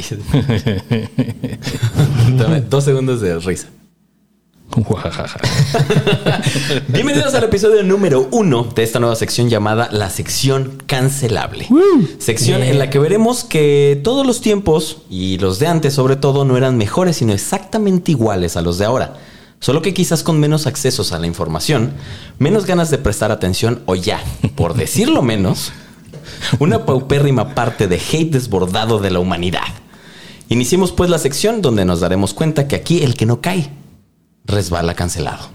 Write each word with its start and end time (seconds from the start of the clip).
Ay. 0.00 0.14
Dos 2.70 2.84
segundos 2.84 3.20
de 3.20 3.38
risa. 3.38 3.68
Bienvenidos 6.88 7.34
al 7.34 7.44
episodio 7.44 7.82
número 7.82 8.28
uno 8.30 8.62
de 8.62 8.84
esta 8.84 9.00
nueva 9.00 9.16
sección 9.16 9.50
llamada 9.50 9.88
la 9.90 10.10
sección 10.10 10.80
cancelable. 10.86 11.66
Sección 12.18 12.62
en 12.62 12.78
la 12.78 12.88
que 12.88 13.00
veremos 13.00 13.42
que 13.42 14.00
todos 14.04 14.24
los 14.24 14.40
tiempos 14.40 14.98
y 15.10 15.38
los 15.38 15.58
de 15.58 15.66
antes 15.66 15.94
sobre 15.94 16.14
todo 16.14 16.44
no 16.44 16.56
eran 16.56 16.78
mejores 16.78 17.16
sino 17.16 17.32
exactamente 17.32 18.12
iguales 18.12 18.56
a 18.56 18.62
los 18.62 18.78
de 18.78 18.84
ahora. 18.84 19.14
Solo 19.58 19.82
que 19.82 19.92
quizás 19.92 20.22
con 20.22 20.38
menos 20.38 20.68
accesos 20.68 21.10
a 21.12 21.18
la 21.18 21.26
información, 21.26 21.94
menos 22.38 22.64
ganas 22.64 22.90
de 22.90 22.98
prestar 22.98 23.32
atención 23.32 23.82
o 23.86 23.96
ya, 23.96 24.22
por 24.54 24.74
decirlo 24.74 25.20
menos, 25.20 25.72
una 26.60 26.86
paupérrima 26.86 27.54
parte 27.54 27.88
de 27.88 27.96
hate 27.96 28.30
desbordado 28.30 29.00
de 29.00 29.10
la 29.10 29.18
humanidad. 29.18 29.79
Iniciemos 30.50 30.90
pues 30.90 31.08
la 31.08 31.20
sección 31.20 31.62
donde 31.62 31.84
nos 31.84 32.00
daremos 32.00 32.34
cuenta 32.34 32.66
que 32.66 32.74
aquí 32.74 33.04
el 33.04 33.14
que 33.14 33.24
no 33.24 33.40
cae 33.40 33.70
resbala 34.44 34.94
cancelado. 34.94 35.48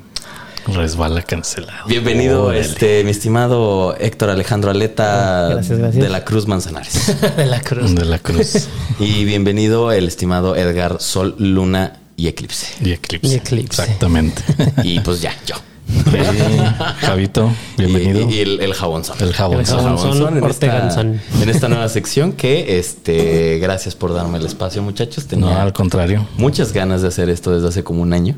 Resbala 0.68 1.21
cancelado. 1.21 1.85
Bienvenido, 1.85 2.54
este, 2.54 3.04
mi 3.04 3.12
estimado 3.12 3.98
Héctor 3.99 4.30
Alejandro 4.30 4.71
Aleta 4.71 5.49
Gracias, 5.49 5.77
gracias. 5.80 6.02
de 6.02 6.09
la 6.09 6.23
Cruz 6.23 6.48
Manzanares. 6.48 7.13
de 7.35 7.45
la 7.45 7.59
cruz. 7.59 7.94
De 7.94 8.05
la 8.05 8.20
cruz 8.20 8.70
y 8.99 9.26
bienvenido 9.26 9.91
el 9.91 10.08
estimado 10.08 10.55
Edgar 10.55 11.02
Sol, 11.02 11.35
Luna 11.40 11.99
y 12.16 12.27
Eclipse. 12.30 12.68
y 12.82 12.93
eclipse. 12.93 13.27
Y 13.27 13.35
eclipse. 13.35 13.82
Exactamente. 13.84 14.43
Y 14.85 15.02
pues 15.02 15.20
ya, 15.20 15.35
yo. 15.46 15.55
Javito, 17.00 17.52
bienvenido. 17.78 18.30
Y, 18.30 18.34
y 18.36 18.40
el, 18.40 18.60
el 18.62 18.74
jabonzón. 18.74 19.18
el 19.20 19.34
jabón. 19.34 19.60
El. 19.60 19.66
Jabonzón 19.66 20.38
en 20.38 20.44
esta, 20.46 21.02
en 21.02 21.50
esta 21.50 21.68
nueva 21.70 21.88
sección 21.90 22.34
que, 22.34 22.80
este, 22.80 23.60
gracias 23.60 23.96
por 23.96 24.14
darme 24.14 24.38
el 24.40 24.46
espacio, 24.46 24.82
muchachos. 24.82 25.26
No, 25.26 25.30
Tenía 25.30 25.62
al 25.62 25.74
contrario. 25.74 26.27
muchas 26.38 26.74
ganas 26.74 27.02
de 27.02 27.10
hacer 27.10 27.30
esto 27.30 27.54
desde 27.54 27.68
hace 27.68 27.84
como 27.84 28.02
un 28.02 28.14
año. 28.14 28.36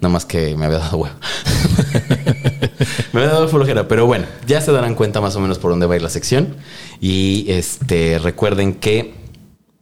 Nada 0.00 0.12
más 0.12 0.24
que 0.24 0.56
me 0.56 0.66
había 0.66 0.78
dado 0.78 0.96
huevo. 0.98 1.14
me 3.12 3.20
había 3.20 3.32
dado 3.32 3.48
flojera, 3.48 3.88
pero 3.88 4.06
bueno, 4.06 4.26
ya 4.46 4.60
se 4.60 4.70
darán 4.70 4.94
cuenta 4.94 5.20
más 5.20 5.34
o 5.36 5.40
menos 5.40 5.58
por 5.58 5.70
dónde 5.70 5.86
va 5.86 5.94
a 5.94 5.96
ir 5.96 6.02
la 6.02 6.08
sección. 6.10 6.56
Y 7.00 7.46
este 7.48 8.18
recuerden 8.18 8.74
que 8.74 9.14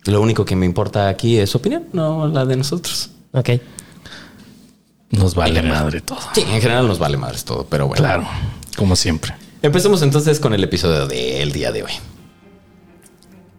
lo 0.04 0.20
único 0.20 0.44
que 0.44 0.56
me 0.56 0.64
importa 0.66 1.08
aquí 1.08 1.38
es 1.38 1.50
su 1.50 1.58
opinión, 1.58 1.84
no 1.92 2.28
la 2.28 2.44
de 2.46 2.56
nosotros. 2.56 3.10
Ok. 3.32 3.50
Nos 5.10 5.34
vale 5.34 5.62
madre 5.62 6.00
todo. 6.00 6.18
Sí, 6.34 6.42
en 6.42 6.60
general 6.60 6.86
nos 6.88 6.98
vale 6.98 7.16
madres 7.16 7.44
todo, 7.44 7.66
pero 7.68 7.86
bueno. 7.86 8.02
Claro, 8.02 8.26
como 8.76 8.96
siempre. 8.96 9.34
Empecemos 9.62 10.02
entonces 10.02 10.40
con 10.40 10.52
el 10.54 10.62
episodio 10.64 11.06
del 11.06 11.52
día 11.52 11.70
de 11.72 11.84
hoy. 11.84 11.92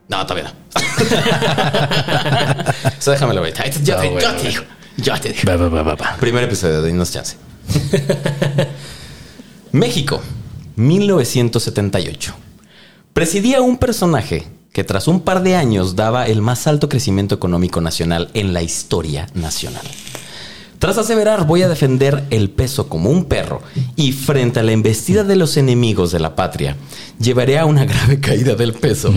No, 0.09 0.25
todavía 0.25 0.53
no. 0.53 0.81
Eso 2.99 3.11
déjamelo 3.11 3.39
ahorita. 3.41 3.65
Yo, 3.69 3.81
te- 3.81 3.93
Ah, 3.93 4.03
yo 4.05 4.11
bueno, 4.11 4.29
te 4.29 4.33
bueno. 4.35 4.49
digo. 4.49 4.63
Yo 4.97 5.19
te 5.19 5.33
digo. 5.33 5.69
Va. 5.83 6.15
Primer 6.19 6.43
episodio, 6.45 6.81
denos 6.81 7.11
chance. 7.11 7.35
México, 9.71 10.21
1978. 10.75 12.33
Presidía 13.13 13.61
un 13.61 13.77
personaje 13.77 14.47
que 14.71 14.83
tras 14.83 15.07
un 15.07 15.21
par 15.21 15.41
de 15.43 15.55
años 15.55 15.95
daba 15.95 16.27
el 16.27 16.41
más 16.41 16.67
alto 16.67 16.87
crecimiento 16.87 17.35
económico 17.35 17.81
nacional 17.81 18.29
en 18.33 18.53
la 18.53 18.61
historia 18.61 19.27
nacional. 19.33 19.85
Tras 20.80 21.00
aseverar 21.00 21.47
voy 21.47 21.64
a 21.64 21.70
defender 21.70 22.25
el 22.30 22.52
peso 22.52 22.88
como 22.88 23.09
un 23.09 23.25
perro 23.25 23.61
y 23.95 24.11
frente 24.11 24.59
a 24.59 24.64
la 24.64 24.73
embestida 24.73 25.23
de 25.23 25.36
los 25.36 25.58
enemigos 25.58 26.11
de 26.11 26.20
la 26.20 26.36
patria, 26.36 26.75
llevaré 27.20 27.58
a 27.58 27.66
una 27.66 27.86
grave 27.86 28.20
caída 28.20 28.56
del 28.56 28.73
peso 28.73 29.11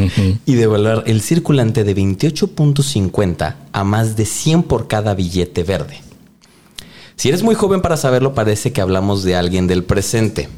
y 0.46 0.54
devaluar 0.54 1.04
el 1.06 1.20
circulante 1.20 1.84
de 1.84 1.94
28.50 1.94 3.54
a 3.72 3.84
más 3.84 4.16
de 4.16 4.24
100 4.24 4.62
por 4.62 4.88
cada 4.88 5.14
billete 5.14 5.62
verde. 5.62 6.00
Si 7.16 7.28
eres 7.28 7.42
muy 7.42 7.54
joven 7.54 7.82
para 7.82 7.98
saberlo, 7.98 8.34
parece 8.34 8.72
que 8.72 8.80
hablamos 8.80 9.22
de 9.22 9.36
alguien 9.36 9.66
del 9.66 9.84
presente. 9.84 10.48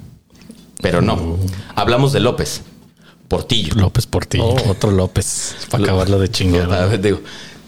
Pero 0.80 1.02
no, 1.02 1.36
hablamos 1.74 2.12
de 2.12 2.20
López, 2.20 2.62
Portillo. 3.26 3.74
López 3.74 4.06
por 4.06 4.26
ti. 4.26 4.38
Oh. 4.40 4.54
Otro 4.68 4.92
López. 4.92 5.56
Para 5.70 5.82
acabarlo 5.82 6.20
de 6.20 6.28
chingar. 6.28 7.00
digo, 7.02 7.20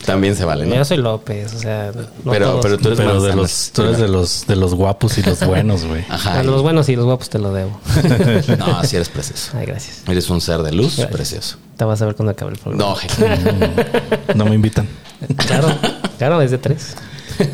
también 0.04 0.36
se 0.36 0.44
vale, 0.44 0.66
¿no? 0.66 0.74
Yo 0.74 0.84
soy 0.84 0.96
López, 0.98 1.54
o 1.54 1.58
sea, 1.58 1.92
no 2.24 2.32
Pero- 2.32 2.46
todos. 2.50 2.62
pero 2.64 2.78
tú 2.78 2.88
eres 2.88 2.98
Pero 2.98 3.22
de 3.22 3.34
los, 3.34 3.70
tú 3.72 3.82
eres 3.82 3.98
de 3.98 4.08
los, 4.08 4.46
de 4.46 4.56
los 4.56 4.74
guapos 4.74 5.16
y 5.18 5.22
los 5.22 5.44
buenos, 5.46 5.84
güey. 5.84 6.04
Ajá. 6.08 6.40
A 6.40 6.42
los 6.42 6.62
buenos 6.62 6.88
y 6.88 6.96
los 6.96 7.04
guapos 7.04 7.28
te 7.30 7.38
lo 7.38 7.52
debo. 7.52 7.78
No, 8.58 8.78
así 8.78 8.96
eres 8.96 9.08
precioso. 9.08 9.52
Ay, 9.56 9.66
gracias. 9.66 10.02
Eres 10.08 10.28
un 10.30 10.40
ser 10.40 10.62
de 10.62 10.72
luz 10.72 10.96
Gracias. 10.96 11.08
precioso. 11.16 11.56
Te 11.76 11.84
vas 11.84 12.00
a 12.02 12.06
ver 12.06 12.14
cuando 12.14 12.32
acabe 12.32 12.52
el 12.52 12.58
programa. 12.58 12.84
No, 12.90 12.96
je- 12.96 14.34
No 14.34 14.44
me 14.44 14.54
invitan. 14.54 14.88
Claro, 15.36 15.68
claro, 16.18 16.38
desde 16.38 16.58
tres. 16.58 16.94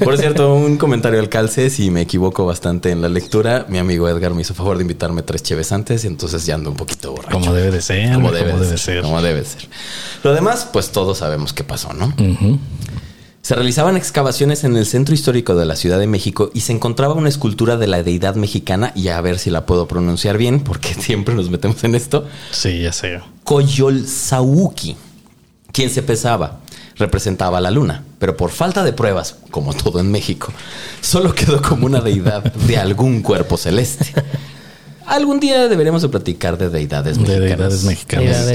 Por 0.02 0.16
cierto, 0.18 0.54
un 0.54 0.76
comentario 0.76 1.20
al 1.20 1.28
calce, 1.28 1.70
si 1.70 1.90
me 1.90 2.02
equivoco 2.02 2.46
bastante 2.46 2.90
en 2.90 3.02
la 3.02 3.08
lectura, 3.08 3.66
mi 3.68 3.78
amigo 3.78 4.08
Edgar 4.08 4.34
me 4.34 4.42
hizo 4.42 4.54
favor 4.54 4.76
de 4.76 4.82
invitarme 4.82 5.22
tres 5.22 5.42
cheves 5.42 5.72
antes 5.72 6.04
y 6.04 6.06
entonces 6.06 6.46
ya 6.46 6.54
ando 6.54 6.70
un 6.70 6.76
poquito 6.76 7.12
borracho. 7.12 7.32
Como 7.32 7.52
debe 7.52 7.70
de 7.70 7.82
ser. 7.82 8.14
Como 8.14 8.32
debe, 8.32 8.52
debe 8.52 8.78
ser. 8.78 9.02
Como 9.02 9.20
debe 9.22 9.44
ser. 9.44 9.68
Lo 10.22 10.34
demás, 10.34 10.68
pues 10.72 10.90
todos 10.90 11.18
sabemos 11.18 11.52
qué 11.52 11.64
pasó, 11.64 11.92
¿no? 11.92 12.14
Se 13.42 13.54
realizaban 13.54 13.96
excavaciones 13.96 14.64
en 14.64 14.76
el 14.76 14.84
centro 14.84 15.14
histórico 15.14 15.56
de 15.56 15.64
la 15.64 15.74
Ciudad 15.74 15.98
de 15.98 16.06
México 16.06 16.50
y 16.52 16.60
se 16.60 16.72
encontraba 16.72 17.14
una 17.14 17.30
escultura 17.30 17.78
de 17.78 17.86
la 17.86 18.02
deidad 18.02 18.34
mexicana, 18.34 18.92
y 18.94 19.08
a 19.08 19.20
ver 19.20 19.38
si 19.38 19.50
la 19.50 19.64
puedo 19.64 19.88
pronunciar 19.88 20.36
bien, 20.36 20.60
porque 20.60 20.94
siempre 20.98 21.34
nos 21.34 21.50
metemos 21.50 21.82
en 21.84 21.94
esto, 21.94 22.26
Sí, 22.50 22.82
ya 22.82 22.92
sé. 22.92 23.20
Coyolzauhqui, 23.44 24.96
quien 25.72 25.90
se 25.90 26.02
pesaba, 26.02 26.60
representaba 27.00 27.58
a 27.58 27.60
la 27.60 27.70
luna, 27.72 28.04
pero 28.20 28.36
por 28.36 28.50
falta 28.50 28.84
de 28.84 28.92
pruebas, 28.92 29.34
como 29.50 29.74
todo 29.74 29.98
en 29.98 30.10
México, 30.12 30.52
solo 31.00 31.34
quedó 31.34 31.60
como 31.60 31.86
una 31.86 32.00
deidad 32.00 32.44
de 32.44 32.76
algún 32.78 33.22
cuerpo 33.22 33.56
celeste. 33.56 34.12
Algún 35.06 35.40
día 35.40 35.66
deberemos 35.66 36.02
de 36.02 36.08
platicar 36.08 36.56
de 36.56 36.68
deidades 36.68 37.16
De 37.18 37.22
mexicanas. 37.24 37.40
deidades 37.48 37.84
mexicanas. 37.84 38.48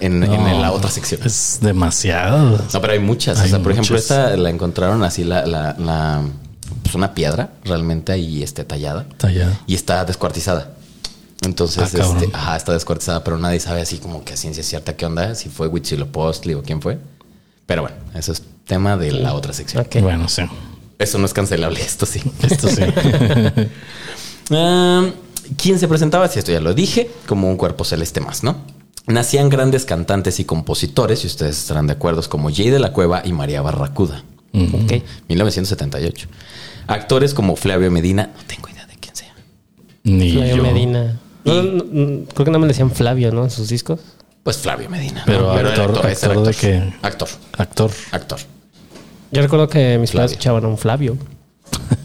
En, 0.00 0.60
la 0.62 0.70
otra 0.70 0.90
sección. 0.90 1.20
Es 1.24 1.58
demasiado. 1.60 2.60
No, 2.72 2.80
pero 2.80 2.92
hay 2.92 3.00
muchas. 3.00 3.40
o 3.40 3.48
sea, 3.48 3.58
por 3.60 3.72
ejemplo, 3.72 3.96
esta 3.96 4.36
la 4.36 4.48
encontraron 4.50 5.02
así, 5.02 5.24
la, 5.24 5.44
la, 5.44 5.74
la- 5.76 6.22
pues 6.82 6.94
una 6.94 7.14
piedra 7.14 7.50
realmente 7.64 8.12
ahí 8.12 8.42
este, 8.42 8.62
tallada 8.64 9.06
Tallado. 9.16 9.52
y 9.66 9.74
está 9.74 10.04
descuartizada. 10.04 10.70
Entonces, 11.42 11.78
Ah, 11.82 11.86
este, 12.16 12.30
ajá, 12.32 12.56
está 12.56 12.72
descuartizada, 12.72 13.24
pero 13.24 13.38
nadie 13.38 13.58
sabe 13.58 13.80
así 13.80 13.98
como 13.98 14.22
que 14.24 14.34
a 14.34 14.36
ciencia 14.36 14.62
cierta 14.62 14.94
qué 14.96 15.04
onda, 15.06 15.34
si 15.34 15.48
fue 15.48 15.66
Huitzilopochtli 15.68 16.54
o 16.54 16.62
quién 16.62 16.80
fue. 16.82 16.98
Pero 17.68 17.82
bueno, 17.82 17.96
eso 18.14 18.32
es 18.32 18.42
tema 18.64 18.96
de 18.96 19.12
la 19.12 19.34
otra 19.34 19.52
sección. 19.52 19.84
Ok. 19.84 20.00
Bueno, 20.00 20.26
sí. 20.26 20.42
Eso 20.98 21.18
no 21.18 21.26
es 21.26 21.34
cancelable, 21.34 21.82
esto 21.82 22.06
sí. 22.06 22.22
Esto 22.42 22.68
sí. 22.68 22.82
Ah, 24.50 25.06
¿Quién 25.58 25.78
se 25.78 25.86
presentaba? 25.86 26.26
Si 26.28 26.38
esto 26.38 26.50
ya 26.50 26.60
lo 26.60 26.72
dije, 26.72 27.10
como 27.26 27.50
un 27.50 27.58
cuerpo 27.58 27.84
celeste 27.84 28.22
más, 28.22 28.42
¿no? 28.42 28.56
Nacían 29.06 29.50
grandes 29.50 29.84
cantantes 29.84 30.40
y 30.40 30.46
compositores, 30.46 31.22
y 31.22 31.26
ustedes 31.26 31.58
estarán 31.58 31.86
de 31.86 31.92
acuerdo, 31.92 32.26
como 32.30 32.50
Jay 32.50 32.70
de 32.70 32.78
la 32.78 32.94
Cueva 32.94 33.20
y 33.22 33.34
María 33.34 33.60
Barracuda. 33.60 34.24
Ok. 34.54 35.02
1978. 35.28 36.28
Actores 36.86 37.34
como 37.34 37.56
Flavio 37.56 37.90
Medina, 37.90 38.30
no 38.34 38.42
tengo 38.46 38.70
idea 38.70 38.86
de 38.86 38.94
quién 38.94 39.14
sea. 39.14 39.34
Ni 40.04 40.32
Flavio 40.32 40.56
yo. 40.56 40.62
Medina. 40.62 41.20
No, 41.44 41.62
no, 41.62 41.84
no, 41.84 42.24
creo 42.28 42.44
que 42.46 42.50
no 42.50 42.58
me 42.58 42.66
decían 42.66 42.90
Flavio, 42.90 43.30
¿no? 43.32 43.44
En 43.44 43.50
sus 43.50 43.68
discos. 43.68 44.00
Pues 44.48 44.56
Flavio 44.56 44.88
Medina. 44.88 45.24
Pero 45.26 45.58
era 45.58 45.68
actor- 45.74 46.06
ese 46.06 46.24
era 46.24 46.34
actor 46.36 46.46
de 46.46 46.54
qué? 46.54 46.92
Actor, 47.02 47.28
Actor. 47.58 47.90
actor. 48.12 48.38
Yo 49.30 49.42
recuerdo 49.42 49.68
que 49.68 49.98
mis 49.98 50.10
padres 50.12 50.30
escuchaban 50.30 50.64
a 50.64 50.68
un 50.68 50.78
Flavio. 50.78 51.18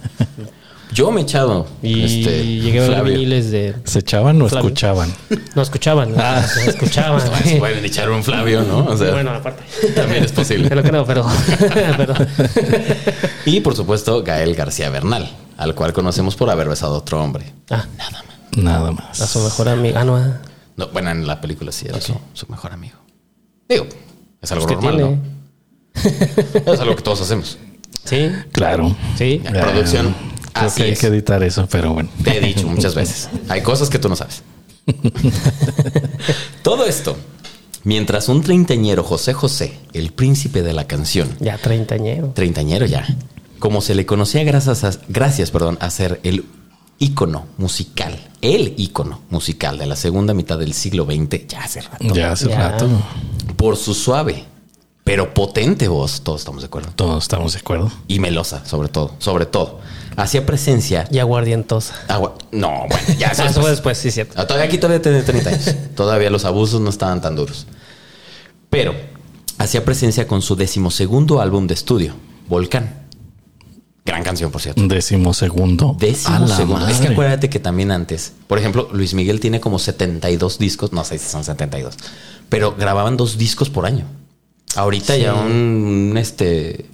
Yo 0.94 1.10
me 1.10 1.22
he 1.22 1.24
echado. 1.24 1.68
Y 1.82 2.04
este, 2.04 2.46
llegué 2.46 2.84
a 2.86 3.02
ver 3.02 3.14
viniles 3.14 3.50
de. 3.50 3.76
¿Se 3.86 4.00
echaban 4.00 4.42
o 4.42 4.50
Flavio. 4.50 4.68
escuchaban? 4.68 5.14
No 5.56 5.62
escuchaban. 5.62 6.14
Ah, 6.18 6.46
escuchaban. 6.68 7.22
Pues 7.44 7.56
pueden 7.60 7.86
echar 7.86 8.10
un 8.12 8.26
Flavio, 8.26 8.62
¿no? 8.64 8.88
O 8.88 8.98
sea, 8.98 9.12
bueno, 9.14 9.32
aparte. 9.32 9.64
también 9.96 10.26
es 10.26 10.34
posible. 10.34 10.68
Pero 10.68 10.84
creo, 10.84 11.06
pero. 11.06 11.26
pero 11.96 12.14
Y 13.46 13.62
por 13.62 13.74
supuesto, 13.78 14.22
Gael 14.22 14.54
García 14.54 14.90
Bernal, 14.90 15.32
al 15.56 15.74
cual 15.76 15.94
conocemos 15.94 16.36
por 16.36 16.50
haber 16.50 16.68
besado 16.68 16.96
a 16.96 16.98
otro 16.98 17.24
hombre. 17.24 17.54
ah, 17.70 17.86
Nada 17.98 18.12
más. 18.12 18.58
Nada 18.58 18.88
a 18.90 18.92
más. 18.92 19.18
su 19.30 19.40
mejor 19.40 19.70
amiga. 19.70 20.02
Ah, 20.02 20.04
no. 20.04 20.53
Ah. 20.74 20.78
No, 20.78 20.88
bueno, 20.90 21.12
en 21.12 21.26
la 21.28 21.40
película 21.42 21.72
sí 21.72 21.86
era 21.88 22.00
su, 22.02 22.14
su 22.34 22.48
mejor 22.48 22.74
amigo. 22.74 22.98
Digo, 23.70 23.86
es 24.42 24.52
algo 24.52 24.66
Pues 24.66 24.78
que 24.78 24.86
normal. 24.86 25.02
¿no? 25.02 25.34
Es 26.74 26.80
algo 26.80 26.96
que 26.96 27.02
todos 27.04 27.22
hacemos. 27.22 27.58
Sí. 28.04 28.30
Claro. 28.52 28.96
Sí. 29.18 29.42
Ya. 29.44 29.52
Producción, 29.52 30.14
Creo 30.52 30.66
así 30.68 30.78
que 30.78 30.84
hay 30.84 30.92
es. 30.94 31.00
que 31.00 31.08
editar 31.08 31.42
eso, 31.44 31.68
pero 31.70 31.94
bueno. 31.94 32.10
Te 32.24 32.38
he 32.38 32.42
dicho 32.42 32.68
muchas 32.68 32.96
veces. 32.96 33.30
Hay 33.50 33.62
cosas 33.62 33.90
que 33.90 34.00
tú 34.00 34.10
no 34.10 34.16
sabes. 34.16 34.44
Todo 36.64 36.86
esto, 36.86 37.16
mientras 37.84 38.30
un 38.30 38.42
treintañero 38.42 39.04
José 39.04 39.34
José, 39.34 39.78
el 39.94 40.12
príncipe 40.12 40.62
de 40.62 40.74
la 40.74 40.86
canción, 40.88 41.30
Ya 41.40 41.58
treintañero. 41.58 42.30
treintañero 42.30 42.86
ya, 42.86 43.06
como 43.60 43.82
se 43.82 43.96
le 43.96 44.06
conocía 44.06 44.44
gracias 44.44 44.84
a, 44.84 44.92
gracias, 45.08 45.52
perdón, 45.52 45.78
a 45.82 45.90
ser 45.90 46.20
el 46.24 46.46
ícono 47.04 47.48
musical, 47.58 48.18
el 48.42 48.74
ícono 48.78 49.22
musical 49.30 49.78
de 49.78 49.86
la 49.86 49.96
segunda 49.96 50.34
mitad 50.34 50.58
del 50.58 50.74
siglo 50.74 51.06
XX, 51.06 51.48
ya 51.48 51.64
hace 51.64 51.82
rato, 51.82 52.14
Ya 52.14 52.32
hace 52.32 52.50
Ya. 52.50 52.70
rato. 52.70 52.88
por 53.58 53.78
su 53.78 53.94
suave 53.94 54.46
pero 55.04 55.34
potente 55.34 55.90
voz, 55.90 56.22
todos 56.22 56.40
estamos 56.40 56.62
de 56.62 56.68
acuerdo. 56.68 56.92
Todos 56.96 57.26
estamos 57.26 57.52
de 57.52 57.60
acuerdo. 57.60 57.92
Y 58.08 58.20
melosa, 58.20 58.64
sobre 58.66 58.88
todo, 58.88 59.12
sobre 59.20 59.46
todo. 59.46 59.82
Hacía 60.16 60.46
presencia. 60.46 61.10
Y 61.12 61.20
aguardientosa. 61.20 61.94
Agua. 62.08 62.36
No, 62.54 62.86
bueno, 62.88 63.20
ya 63.20 63.28
eso 63.28 63.42
Ah, 63.44 63.46
después. 63.48 63.68
Después, 63.68 63.98
sí, 63.98 64.12
cierto. 64.12 64.34
Ah, 64.38 64.48
Todavía 64.48 64.66
aquí 64.66 64.78
todavía 64.78 65.02
tiene 65.02 65.22
30 65.24 65.50
años. 65.50 65.76
Todavía 65.98 66.30
los 66.30 66.46
abusos 66.46 66.80
no 66.80 66.90
estaban 66.90 67.20
tan 67.20 67.36
duros. 67.36 67.68
Pero 68.70 68.96
hacía 69.58 69.84
presencia 69.84 70.26
con 70.26 70.42
su 70.42 70.56
decimosegundo 70.56 71.42
álbum 71.42 71.68
de 71.68 71.74
estudio, 71.74 72.14
Volcán. 72.48 73.03
Gran 74.06 74.22
canción, 74.24 74.52
por 74.52 74.62
cierto. 74.62 74.86
Décimo 74.86 75.34
segundo. 75.34 75.96
Décimo 76.00 76.48
segundo. 76.48 76.88
Es 76.88 77.00
que 77.00 77.08
acuérdate 77.10 77.50
que 77.50 77.60
también 77.60 77.90
antes, 77.92 78.34
por 78.48 78.58
ejemplo, 78.60 78.90
Luis 78.92 79.14
Miguel 79.14 79.40
tiene 79.40 79.62
como 79.62 79.80
72 79.80 80.60
discos, 80.60 80.92
no 80.92 81.06
sé 81.06 81.18
si 81.18 81.30
son 81.30 81.44
72, 81.46 81.96
pero 82.50 82.76
grababan 82.78 83.16
dos 83.16 83.38
discos 83.38 83.70
por 83.70 83.86
año. 83.86 84.06
Ahorita 84.76 85.16
Sí. 85.16 85.22
ya 85.22 85.34
un, 85.36 85.52
un, 86.12 86.18
este 86.18 86.90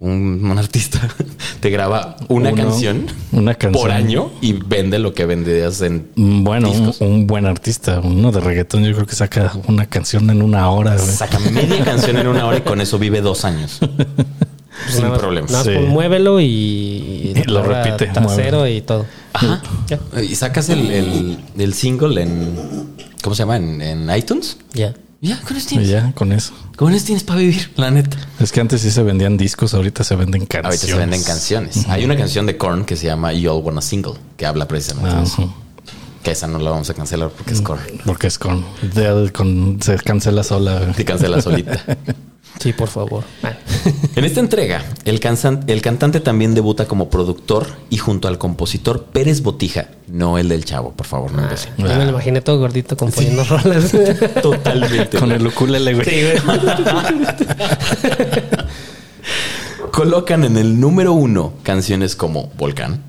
un, 0.00 0.44
un 0.44 0.58
artista 0.58 1.00
te 1.60 1.70
graba 1.70 2.16
una 2.28 2.50
Uno, 2.50 2.62
canción 2.62 3.06
una 3.30 3.54
canción. 3.54 3.80
por 3.82 3.92
año 3.92 4.32
y 4.40 4.52
vende 4.54 4.98
lo 4.98 5.14
que 5.14 5.24
vendías 5.26 5.80
en 5.80 6.10
Mm, 6.16 6.42
Bueno, 6.44 6.72
un, 6.98 7.26
buen 7.28 7.46
artista, 7.46 8.00
uno 8.00 8.32
de 8.32 8.40
reggaetón, 8.40 8.82
yo 8.84 8.92
creo 8.94 9.06
que 9.06 9.14
saca 9.14 9.52
una 9.68 9.86
canción 9.86 10.28
en 10.28 10.42
una 10.42 10.68
hora. 10.70 10.96
güey. 10.96 11.06
Saca 11.08 11.38
media 11.38 11.84
canción 11.84 12.18
en 12.18 12.26
una 12.26 12.44
hora 12.46 12.58
y 12.58 12.62
con 12.62 12.80
eso 12.80 12.98
vive 12.98 13.20
dos 13.22 13.44
años. 13.46 13.78
Sin 14.88 14.98
Nada 14.98 15.10
más- 15.10 15.18
problemas. 15.18 15.50
Nada 15.50 15.64
más 15.64 15.74
Sí. 15.74 15.78
muévelo 15.88 16.40
y, 16.40 16.44
Y 16.46 17.42
lo 17.46 17.62
repite, 17.62 18.06
Trasero 18.06 18.58
muévelo. 18.58 18.68
y 18.68 18.80
todo. 18.82 19.06
Ajá. 19.32 19.62
Y 20.22 20.34
sacas 20.34 20.68
el, 20.68 20.90
el, 20.90 21.38
el 21.58 21.74
single 21.74 22.22
en. 22.22 22.92
¿Cómo 23.22 23.34
se 23.36 23.42
llama? 23.42 23.56
En, 23.56 23.80
en 23.80 24.16
iTunes. 24.16 24.56
Ya. 24.74 24.94
Ya, 25.20 25.40
con 25.42 25.56
eso 25.56 25.68
tienes. 25.68 25.88
ya, 25.88 26.10
con 26.16 26.32
eso. 26.32 26.52
Con 26.74 26.92
eso 26.92 27.06
tienes 27.06 27.22
para 27.22 27.38
vivir, 27.38 27.70
la 27.76 27.92
neta. 27.92 28.16
Es 28.40 28.50
que 28.50 28.60
antes 28.60 28.80
sí 28.80 28.90
se 28.90 29.04
vendían 29.04 29.36
discos, 29.36 29.72
ahorita 29.72 30.02
se 30.02 30.16
venden 30.16 30.46
canciones. 30.46 30.64
Ahorita 30.82 30.86
se 30.94 30.98
venden 30.98 31.22
canciones. 31.22 31.88
Hay 31.88 32.04
una 32.04 32.16
canción 32.16 32.44
de 32.44 32.56
Korn 32.56 32.84
que 32.84 32.96
se 32.96 33.06
llama 33.06 33.32
You 33.32 33.52
All 33.52 33.62
Want 33.62 33.78
a 33.78 33.82
Single, 33.82 34.14
que 34.36 34.46
habla 34.46 34.66
precisamente 34.66 35.14
de 35.16 35.22
eso. 35.22 35.54
Que 36.24 36.32
esa 36.32 36.48
no 36.48 36.58
la 36.58 36.70
vamos 36.70 36.90
a 36.90 36.94
cancelar 36.94 37.28
porque 37.30 37.52
es 37.54 37.60
Korn. 37.60 37.80
Porque 38.04 38.26
es 38.26 38.36
con, 38.36 38.64
de- 38.94 39.30
con- 39.32 39.78
se 39.80 39.94
cancela 39.98 40.42
sola. 40.42 40.92
Se 40.94 41.04
cancela 41.04 41.40
solita. 41.40 41.80
Sí, 42.60 42.72
por 42.74 42.86
favor. 42.88 43.24
Ah. 43.42 43.52
En 44.16 44.24
esta 44.24 44.40
entrega, 44.40 44.84
el, 45.04 45.20
cansan- 45.20 45.64
el 45.66 45.80
cantante 45.82 46.20
también 46.20 46.54
debuta 46.54 46.86
como 46.86 47.08
productor 47.10 47.66
y 47.90 47.96
junto 47.98 48.28
al 48.28 48.38
compositor 48.38 49.04
Pérez 49.04 49.42
Botija, 49.42 49.88
no 50.08 50.38
el 50.38 50.48
del 50.48 50.64
chavo, 50.64 50.92
por 50.92 51.06
favor, 51.06 51.32
no. 51.32 51.42
Yo 51.78 51.86
me 51.86 52.04
lo 52.04 52.10
imaginé 52.10 52.40
todo 52.42 52.58
gordito 52.58 52.96
componiendo 52.96 53.44
rolas. 53.44 53.92
Totalmente. 54.42 55.18
Con 55.18 55.32
el 55.32 55.46
ukulele, 55.46 55.94
güey. 55.94 56.06
Colocan 59.90 60.44
en 60.44 60.56
el 60.56 60.80
número 60.80 61.12
uno 61.12 61.52
canciones 61.62 62.16
como 62.16 62.50
Volcán, 62.56 63.02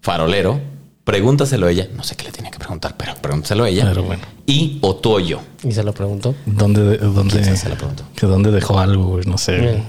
Farolero, 0.00 0.60
Pregúntaselo 1.08 1.68
a 1.68 1.70
ella. 1.70 1.88
No 1.96 2.04
sé 2.04 2.16
qué 2.16 2.24
le 2.24 2.32
tenía 2.32 2.50
que 2.50 2.58
preguntar, 2.58 2.94
pero 2.98 3.14
pregúntaselo 3.14 3.64
a 3.64 3.70
ella. 3.70 3.86
Pero 3.88 4.02
bueno. 4.02 4.22
Y 4.44 4.76
Otoyo. 4.82 5.40
y 5.64 5.72
se 5.72 5.82
lo 5.82 5.94
preguntó. 5.94 6.34
¿Dónde, 6.44 6.98
dónde. 6.98 7.56
Se 7.56 7.70
pregunto. 7.70 8.04
que 8.14 8.26
dónde 8.26 8.50
dejó 8.50 8.78
algo, 8.78 9.04
güey? 9.06 9.24
No 9.24 9.38
sé. 9.38 9.58
Bien. 9.58 9.84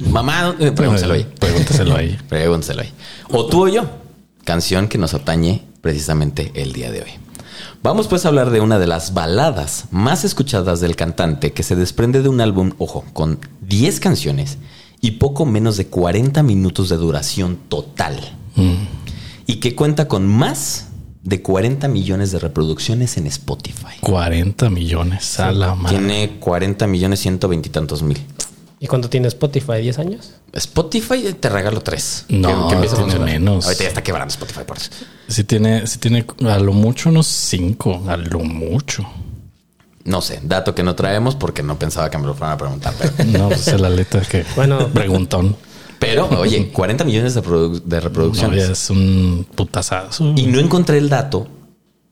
Mamá, 0.10 0.56
eh, 0.58 0.72
pregúntaselo 0.72 1.14
a 1.14 1.16
ella. 1.18 1.28
Pregúntaselo 1.38 1.94
a 1.94 2.02
ella. 2.02 2.18
Pregúntaselo 2.28 2.82
ahí. 2.82 2.92
O 3.30 3.46
tú 3.46 3.66
o 3.66 3.68
yo. 3.68 3.84
Canción 4.42 4.88
que 4.88 4.98
nos 4.98 5.14
atañe 5.14 5.62
precisamente 5.80 6.50
el 6.56 6.72
día 6.72 6.90
de 6.90 7.02
hoy. 7.02 7.10
Vamos 7.80 8.08
pues 8.08 8.24
a 8.24 8.28
hablar 8.30 8.50
de 8.50 8.60
una 8.60 8.80
de 8.80 8.88
las 8.88 9.14
baladas 9.14 9.84
más 9.92 10.24
escuchadas 10.24 10.80
del 10.80 10.96
cantante 10.96 11.52
que 11.52 11.62
se 11.62 11.76
desprende 11.76 12.20
de 12.20 12.28
un 12.28 12.40
álbum, 12.40 12.72
ojo, 12.78 13.04
con 13.12 13.38
10 13.60 14.00
canciones 14.00 14.58
y 15.00 15.12
poco 15.12 15.46
menos 15.46 15.76
de 15.76 15.86
40 15.86 16.42
minutos 16.42 16.88
de 16.88 16.96
duración 16.96 17.60
total. 17.68 18.18
Mm. 18.56 19.03
Y 19.46 19.56
que 19.56 19.74
cuenta 19.74 20.08
con 20.08 20.26
más 20.26 20.88
de 21.22 21.42
40 21.42 21.88
millones 21.88 22.32
de 22.32 22.38
reproducciones 22.38 23.16
en 23.16 23.26
Spotify. 23.26 23.96
40 24.00 24.70
millones 24.70 25.40
a 25.40 25.52
la 25.52 25.74
madre. 25.74 25.96
Tiene 25.98 26.38
40 26.38 26.86
millones 26.86 27.20
120 27.20 27.68
y 27.68 27.72
tantos 27.72 28.02
mil. 28.02 28.20
¿Y 28.80 28.86
cuánto 28.86 29.08
tiene 29.08 29.28
Spotify? 29.28 29.72
¿10 29.82 29.98
años? 29.98 30.34
Spotify 30.52 31.26
eh, 31.28 31.32
te 31.32 31.48
regalo 31.48 31.80
tres. 31.80 32.26
No, 32.28 32.68
a 32.68 32.80
tiene 32.82 33.18
menos. 33.18 33.64
Ahorita 33.64 33.82
ya 33.84 33.88
está 33.88 34.02
quebrando 34.02 34.30
Spotify 34.30 34.60
por 34.66 34.76
eso. 34.76 34.90
Si 35.26 35.44
tiene, 35.44 35.86
si 35.86 35.98
tiene 35.98 36.26
a 36.46 36.58
lo 36.58 36.74
mucho 36.74 37.08
unos 37.08 37.26
5, 37.26 38.04
a 38.08 38.18
lo 38.18 38.40
mucho. 38.40 39.06
No 40.04 40.20
sé, 40.20 40.40
dato 40.42 40.74
que 40.74 40.82
no 40.82 40.94
traemos 40.94 41.34
porque 41.34 41.62
no 41.62 41.78
pensaba 41.78 42.10
que 42.10 42.18
me 42.18 42.26
lo 42.26 42.34
fueran 42.34 42.56
a 42.56 42.58
preguntar. 42.58 42.92
Pero, 42.98 43.14
No, 43.38 43.48
pues 43.48 43.68
es 43.68 43.80
la 43.80 43.88
letra 43.88 44.20
que 44.20 44.44
Bueno. 44.54 44.88
preguntón. 44.88 45.56
Pero, 45.98 46.28
oye, 46.40 46.70
40 46.70 47.04
millones 47.04 47.34
de, 47.34 47.80
de 47.84 48.00
reproducciones. 48.00 48.68
es 48.68 48.90
un 48.90 49.46
putazazo. 49.54 50.32
Y 50.36 50.46
no 50.46 50.58
encontré 50.60 50.98
el 50.98 51.08
dato 51.08 51.46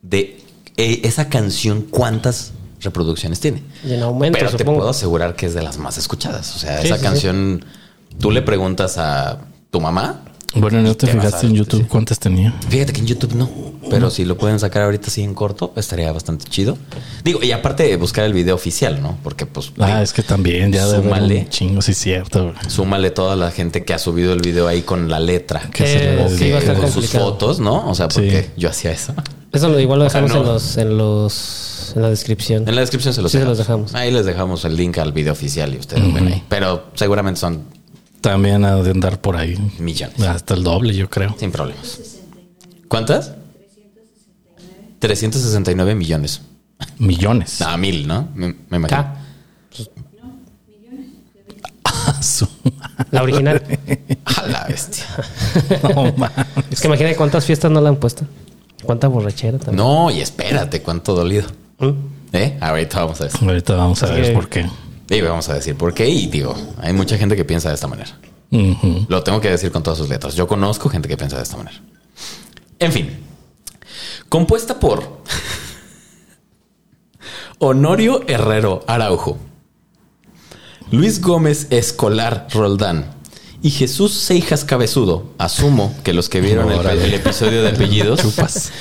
de 0.03 0.41
eh, 0.77 1.01
esa 1.05 1.29
canción 1.29 1.83
cuántas 1.91 2.53
reproducciones 2.81 3.39
tiene. 3.41 3.63
Y 3.85 3.93
en 3.93 4.03
aumento, 4.03 4.39
Pero 4.39 4.51
te 4.51 4.59
supongo. 4.59 4.79
puedo 4.79 4.91
asegurar 4.91 5.37
que 5.37 5.47
es 5.47 5.55
de 5.55 5.63
las 5.63 5.79
más 5.79 5.99
escuchadas. 5.99 6.57
O 6.57 6.59
sea, 6.59 6.81
Sí, 6.81 6.87
esa 6.87 6.97
sí, 6.97 7.01
sí. 7.01 7.07
canción, 7.07 7.65
tú 8.19 8.31
le 8.31 8.43
preguntas 8.43 8.99
a 8.99 9.39
tu 9.71 9.81
mamá. 9.81 10.23
Bueno, 10.55 10.83
¿no 10.83 10.95
te 10.95 11.07
te 11.07 11.13
fijaste 11.13 11.47
en 11.47 11.55
YouTube 11.55 11.87
cuántas 11.89 12.19
tenía? 12.19 12.53
Fíjate 12.69 12.93
que 12.93 13.01
en 13.01 13.07
YouTube 13.07 13.35
no, 13.35 13.49
pero 13.89 14.11
si 14.11 14.25
lo 14.27 14.37
pueden 14.37 14.59
sacar 14.59 14.83
ahorita 14.83 15.07
así 15.09 15.23
en 15.23 15.33
corto, 15.35 15.73
estaría 15.77 16.13
bastante 16.13 16.45
chido. 16.45 16.77
Digo, 17.25 17.43
y 17.43 17.53
aparte 17.53 17.85
de 17.85 17.97
buscar 17.97 18.25
el 18.25 18.35
video 18.35 18.55
oficial, 18.55 19.01
¿no? 19.01 19.17
Porque 19.23 19.47
pues 19.47 19.73
Ah, 19.79 19.87
digo, 19.87 19.99
es 20.01 20.13
que 20.13 20.23
también 20.23 20.71
ya 20.73 20.87
súmale. 20.87 21.39
un 21.41 21.49
chingo, 21.49 21.81
sí, 21.83 21.95
cierto. 21.95 22.53
súmale 22.69 23.11
toda 23.11 23.35
la 23.37 23.51
gente 23.51 23.85
que 23.85 23.95
ha 23.95 23.99
subido 23.99 24.35
el 24.35 24.41
video 24.41 24.69
ahí 24.69 24.83
con 24.83 25.09
la 25.09 25.21
letra. 25.21 25.71
Que 25.73 25.87
se 25.87 25.97
Eh, 26.13 26.17
le 26.17 26.25
O 26.25 26.29
sí, 26.29 26.37
que 26.37 26.53
va 26.53 26.59
a 26.59 26.61
estar 26.61 26.77
con 26.77 26.93
sus 26.93 27.09
fotos, 27.09 27.59
¿no? 27.59 27.89
O 27.89 27.95
sea, 27.95 28.09
porque 28.09 28.43
Sí. 28.43 28.49
yo 28.59 28.69
hacía 28.69 28.93
eso. 28.93 29.15
Eso 29.53 29.69
lo- 29.69 29.81
igual 29.81 30.01
lo 30.01 30.07
O 30.07 30.11
sea, 30.11 30.21
dejamos 30.21 30.45
no. 30.45 30.49
en 30.51 30.55
los, 30.55 30.77
en 30.77 30.99
los, 30.99 31.93
en 31.97 32.03
la 32.03 32.11
descripción. 32.11 32.69
En 32.69 32.75
la 32.75 32.81
descripción 32.83 33.15
se 33.15 33.23
los, 33.23 33.31
Sí, 33.33 33.39
se 33.39 33.39
dejamos. 33.41 33.59
los 33.59 33.67
dejamos. 33.67 33.95
Ahí 33.95 34.11
les 34.11 34.27
dejamos 34.27 34.65
el 34.67 34.77
link 34.77 34.99
al 34.99 35.13
video 35.13 35.33
oficial 35.33 35.73
y 35.75 35.79
ustedes 35.79 36.03
lo 36.03 36.13
ven 36.13 36.29
ahí. 36.29 36.43
Pero 36.49 36.85
seguramente 36.95 37.41
son 37.41 37.63
También 38.23 38.65
ha 38.65 38.77
de 38.77 38.91
andar 38.91 39.21
por 39.21 39.37
ahí. 39.37 39.57
millones. 39.79 40.21
Hasta 40.23 40.55
el 40.55 40.63
doble, 40.65 40.95
yo 40.95 41.11
creo. 41.11 41.35
Sin 41.39 41.53
problemas. 41.53 42.01
¿Cuántas? 42.89 43.33
369 45.01 45.95
millones. 45.95 46.41
Millones. 46.99 47.61
Ah, 47.63 47.77
mil, 47.77 48.07
¿no? 48.07 48.29
Me, 48.35 48.55
me 48.71 48.77
imagino. 48.79 49.03
K, 49.03 49.17
Su- 52.21 52.49
la 53.11 53.23
original. 53.23 53.63
A 54.25 54.47
la 54.47 54.65
bestia. 54.67 55.05
no, 55.95 56.13
mames. 56.17 56.47
es 56.71 56.81
que 56.81 56.87
imagínate 56.87 57.17
cuántas 57.17 57.45
fiestas 57.45 57.71
no 57.71 57.81
la 57.81 57.89
han 57.89 57.97
puesto. 57.97 58.25
Cuánta 58.85 59.09
borrachera 59.09 59.59
también. 59.59 59.77
No, 59.77 60.11
y 60.11 60.21
espérate, 60.21 60.83
cuánto 60.83 61.15
dolido. 61.15 61.49
¿Mm? 61.79 61.91
¿Eh? 62.33 62.59
Ahorita 62.61 63.01
vamos 63.05 63.21
a 63.21 63.25
decir. 63.25 63.49
Ahorita 63.49 63.75
vamos 63.75 64.03
a 64.03 64.07
ver 64.07 64.33
por 64.35 64.49
qué. 64.49 64.67
Y 65.09 65.21
vamos 65.21 65.49
a 65.49 65.55
decir 65.55 65.77
por 65.77 65.95
qué. 65.95 66.09
Y 66.09 66.27
digo, 66.27 66.55
hay 66.79 66.93
mucha 66.93 67.17
gente 67.17 67.37
que 67.37 67.45
piensa 67.45 67.69
de 67.69 67.75
esta 67.75 67.87
manera. 67.87 68.19
Lo 69.09 69.23
tengo 69.23 69.41
que 69.41 69.51
decir 69.51 69.73
con 69.73 69.83
todas 69.83 69.99
sus 69.99 70.09
letras. 70.09 70.35
Yo 70.35 70.47
conozco 70.47 70.89
gente 70.89 71.09
que 71.09 71.17
piensa 71.17 71.37
de 71.37 71.43
esta 71.43 71.57
manera. 71.57 71.81
En 72.79 72.93
fin. 72.93 73.19
Compuesta 74.29 74.79
por 74.79 75.23
Honorio 77.59 78.23
Herrero 78.27 78.83
Araujo, 78.87 79.39
Luis 80.91 81.21
Gómez 81.21 81.67
Escolar 81.71 82.49
Roldán 82.53 83.22
y 83.63 83.71
Jesús 83.71 84.13
Seijas 84.13 84.65
Cabezudo. 84.65 85.25
Asumo 85.39 85.95
que 86.03 86.13
los 86.13 86.29
que 86.29 86.41
vieron 86.41 86.71
el, 86.71 87.15
episodio 87.15 87.63
de 87.63 87.71
apellidos. 87.71 88.21
Chupas. 88.21 88.73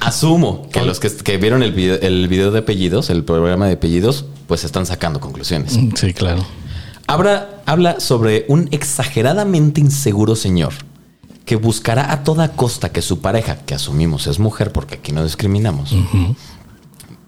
Asumo 0.00 0.68
que 0.70 0.82
los 0.82 1.00
que, 1.00 1.10
que 1.10 1.38
vieron 1.38 1.62
el 1.62 1.72
video, 1.72 1.98
el 2.02 2.28
video 2.28 2.50
de 2.50 2.58
apellidos, 2.58 3.08
el 3.08 3.24
programa 3.24 3.66
de 3.66 3.74
apellidos, 3.74 4.26
pues 4.46 4.64
están 4.64 4.84
sacando 4.84 5.20
conclusiones. 5.20 5.78
Sí, 5.94 6.12
claro. 6.12 6.44
Habla, 7.06 7.62
habla 7.64 8.00
sobre 8.00 8.44
un 8.48 8.68
exageradamente 8.72 9.80
inseguro 9.80 10.36
señor 10.36 10.74
que 11.46 11.56
buscará 11.56 12.12
a 12.12 12.24
toda 12.24 12.52
costa 12.52 12.90
que 12.90 13.00
su 13.00 13.20
pareja, 13.20 13.58
que 13.64 13.74
asumimos 13.74 14.26
es 14.26 14.38
mujer 14.38 14.72
porque 14.72 14.96
aquí 14.96 15.12
no 15.12 15.22
discriminamos, 15.22 15.94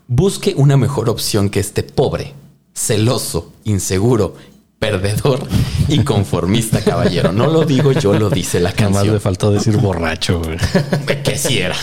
busque 0.09 0.55
una 0.57 0.77
mejor 0.77 1.09
opción 1.09 1.49
que 1.49 1.61
este 1.61 1.85
pobre, 1.85 2.35
celoso, 2.75 3.53
inseguro, 3.63 4.35
perdedor 4.79 5.41
y 5.89 6.05
conformista 6.05 6.81
caballero. 6.83 7.33
No 7.33 7.47
lo 7.49 7.65
digo 7.65 7.91
yo, 7.93 8.13
lo 8.19 8.31
dice 8.31 8.61
la 8.61 8.71
Nada 8.71 8.83
más 8.91 8.91
le 8.91 8.97
canción. 8.99 9.21
faltó 9.21 9.51
decir 9.51 9.77
borracho. 9.77 10.41
güey. 10.41 10.57
Que 11.25 11.37
sí 11.37 11.59
era. 11.59 11.75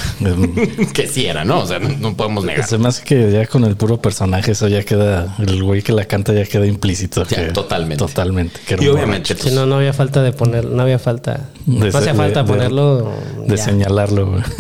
que 0.94 1.08
sí 1.08 1.26
era, 1.28 1.46
¿no? 1.46 1.60
O 1.60 1.66
sea, 1.68 1.80
no, 1.80 1.90
no 1.90 2.16
podemos 2.18 2.44
negar. 2.46 2.66
Se 2.68 2.76
hace 2.78 3.04
que 3.04 3.32
ya 3.32 3.46
con 3.48 3.64
el 3.66 3.76
puro 3.76 4.02
personaje 4.02 4.52
eso 4.54 4.68
ya 4.68 4.84
queda, 4.84 5.36
el 5.40 5.62
güey 5.64 5.82
que 5.82 5.92
la 5.92 6.06
canta 6.06 6.34
ya 6.34 6.46
queda 6.46 6.66
implícito. 6.66 7.24
Ya, 7.26 7.48
que- 7.48 7.52
totalmente. 7.52 8.04
Totalmente. 8.04 8.60
que 8.66 8.84
Y 8.84 8.88
obviamente. 8.88 9.36
Sí, 9.36 9.52
no, 9.52 9.66
no 9.66 9.76
había 9.76 9.94
falta 9.94 10.22
de 10.24 10.32
poner, 10.34 10.66
no 10.66 10.82
había 10.82 10.98
falta. 11.00 11.50
De 11.66 11.90
no 11.92 11.98
hacía 11.98 12.16
falta 12.16 12.44
de- 12.44 12.48
ponerlo. 12.50 13.14
De 13.46 13.58
señalarlo. 13.58 14.32
güey. 14.32 14.44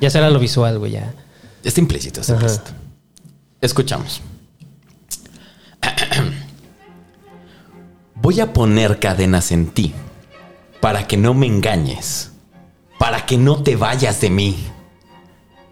Ya 0.00 0.10
será 0.10 0.28
lo 0.28 0.38
visual, 0.38 0.78
güey, 0.78 0.92
ya. 0.92 1.14
Está 1.62 1.80
implícito, 1.80 2.20
está 2.20 2.34
implícito. 2.34 2.72
Escuchamos. 3.62 4.20
Voy 8.24 8.40
a 8.40 8.54
poner 8.54 9.00
cadenas 9.00 9.52
en 9.52 9.66
ti 9.66 9.92
para 10.80 11.06
que 11.06 11.18
no 11.18 11.34
me 11.34 11.46
engañes, 11.46 12.30
para 12.98 13.26
que 13.26 13.36
no 13.36 13.62
te 13.62 13.76
vayas 13.76 14.22
de 14.22 14.30
mí 14.30 14.56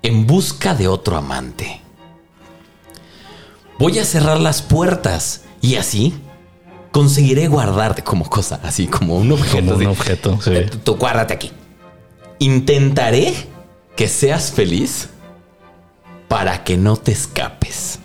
en 0.02 0.26
busca 0.26 0.75
de 0.75 0.87
otro 0.87 1.16
amante. 1.16 1.80
Voy 3.78 3.99
a 3.99 4.04
cerrar 4.04 4.38
las 4.38 4.61
puertas 4.61 5.44
y 5.62 5.76
así 5.76 6.12
conseguiré 6.90 7.49
guardarte 7.49 8.04
como 8.04 8.28
cosa, 8.28 8.61
así 8.62 8.87
como 8.87 9.16
un 9.16 9.32
objeto. 9.32 9.73
Como 9.73 9.76
un 9.76 9.87
objeto, 9.87 10.38
sí. 10.42 10.50
Eh, 10.52 10.71
Tú 10.85 10.97
guárdate 10.97 11.32
aquí. 11.32 11.52
Intentaré 12.38 13.32
que 13.97 14.09
seas 14.09 14.52
feliz 14.52 15.09
para 16.28 16.64
que 16.64 16.76
no 16.76 16.99
te 16.99 17.12
escapes. 17.12 17.99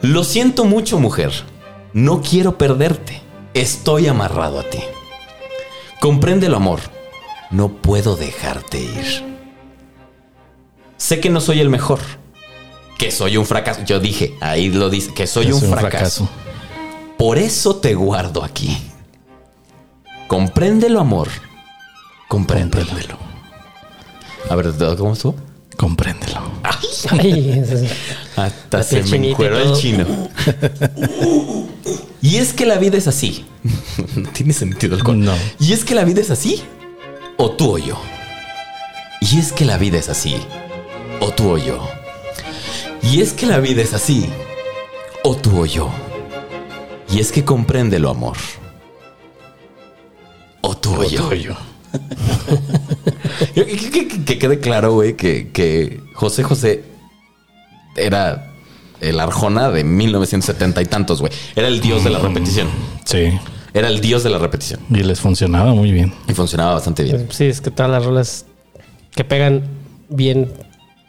Lo 0.00 0.22
siento 0.22 0.64
mucho, 0.64 1.00
mujer. 1.00 1.50
No 1.92 2.22
quiero 2.22 2.56
perderte. 2.56 3.22
Estoy 3.54 4.08
amarrado 4.08 4.60
a 4.60 4.64
ti. 4.64 4.80
Compréndelo, 6.00 6.56
amor. 6.56 6.80
No 7.50 7.68
puedo 7.68 8.16
dejarte 8.16 8.80
ir. 8.80 9.32
Sé 10.96 11.20
que 11.20 11.28
no 11.30 11.40
soy 11.40 11.60
el 11.60 11.68
mejor. 11.68 12.00
Que 12.96 13.10
soy 13.10 13.36
un 13.36 13.44
fracaso. 13.44 13.82
Yo 13.84 14.00
dije, 14.00 14.36
ahí 14.40 14.70
lo 14.70 14.88
dice, 14.88 15.12
que 15.12 15.26
soy 15.26 15.52
un, 15.52 15.60
fracaso. 15.60 16.28
Por 17.18 17.38
eso 17.38 17.76
te 17.76 17.94
guardo 17.94 18.42
aquí. 18.42 18.76
Compréndelo, 20.28 21.00
amor. 21.00 21.28
Compréndelo. 22.28 22.86
Compréndelo. 22.86 23.18
A 24.48 24.56
ver, 24.56 24.72
¿cómo 24.96 25.12
estuvo? 25.12 25.34
Compréndelo. 25.76 26.40
Ay, 27.10 27.62
Hasta 28.36 28.82
se 28.82 29.02
me 29.04 29.30
encueró 29.30 29.58
el 29.58 29.72
chino. 29.74 30.06
y 32.20 32.36
es 32.36 32.52
que 32.52 32.66
la 32.66 32.78
vida 32.78 32.98
es 32.98 33.06
así. 33.08 33.44
no 34.16 34.28
tiene 34.30 34.52
sentido 34.52 34.96
el 34.96 35.02
coro. 35.02 35.16
No. 35.18 35.34
Y 35.58 35.72
es 35.72 35.84
que 35.84 35.94
la 35.94 36.04
vida 36.04 36.20
es 36.20 36.30
así. 36.30 36.62
O 37.36 37.50
tú 37.52 37.72
o 37.74 37.78
yo. 37.78 38.00
Y 39.20 39.38
es 39.38 39.52
que 39.52 39.64
la 39.64 39.78
vida 39.78 39.98
es 39.98 40.08
así. 40.08 40.36
O 41.20 41.30
tú 41.30 41.50
o 41.50 41.58
yo. 41.58 41.88
Y 43.02 43.20
es 43.20 43.32
que 43.32 43.46
la 43.46 43.58
vida 43.58 43.82
es 43.82 43.94
así. 43.94 44.26
O 45.24 45.36
tú 45.36 45.60
o 45.62 45.66
yo. 45.66 45.90
Y 47.10 47.20
es 47.20 47.30
que 47.32 47.44
compréndelo, 47.44 48.10
amor. 48.10 48.36
O 50.62 50.76
tú 50.76 50.94
o 50.94 51.04
yo. 51.04 51.24
Otro 51.26 51.34
yo. 51.36 51.50
Yo- 51.50 51.56
Que, 53.54 53.64
que- 53.66 54.08
que- 54.08 54.24
que 54.24 54.38
quede 54.38 54.60
claro, 54.60 54.92
güey, 54.92 55.14
que, 55.16 55.50
que 55.50 56.00
José 56.14 56.42
José 56.42 56.84
era 57.96 58.50
el 59.00 59.18
Arjona 59.20 59.70
de 59.70 59.84
1970 59.84 60.80
y 60.82 60.86
tantos, 60.86 61.20
güey. 61.20 61.32
Era 61.56 61.68
el 61.68 61.80
dios 61.80 62.04
de 62.04 62.10
la 62.10 62.18
repetición. 62.20 62.68
Sí. 63.04 63.32
Era 63.74 63.88
el 63.88 64.00
dios 64.00 64.22
de 64.22 64.30
la 64.30 64.38
repetición. 64.38 64.80
Y 64.90 65.02
les 65.02 65.20
funcionaba 65.20 65.72
muy 65.74 65.90
bien. 65.92 66.12
Y 66.28 66.34
funcionaba 66.34 66.74
bastante 66.74 67.02
bien. 67.04 67.26
Sí, 67.30 67.46
es 67.46 67.60
que 67.60 67.70
todas 67.70 67.90
las 67.90 68.04
rolas 68.04 68.46
que 69.14 69.24
pegan 69.24 69.62
bien, 70.08 70.52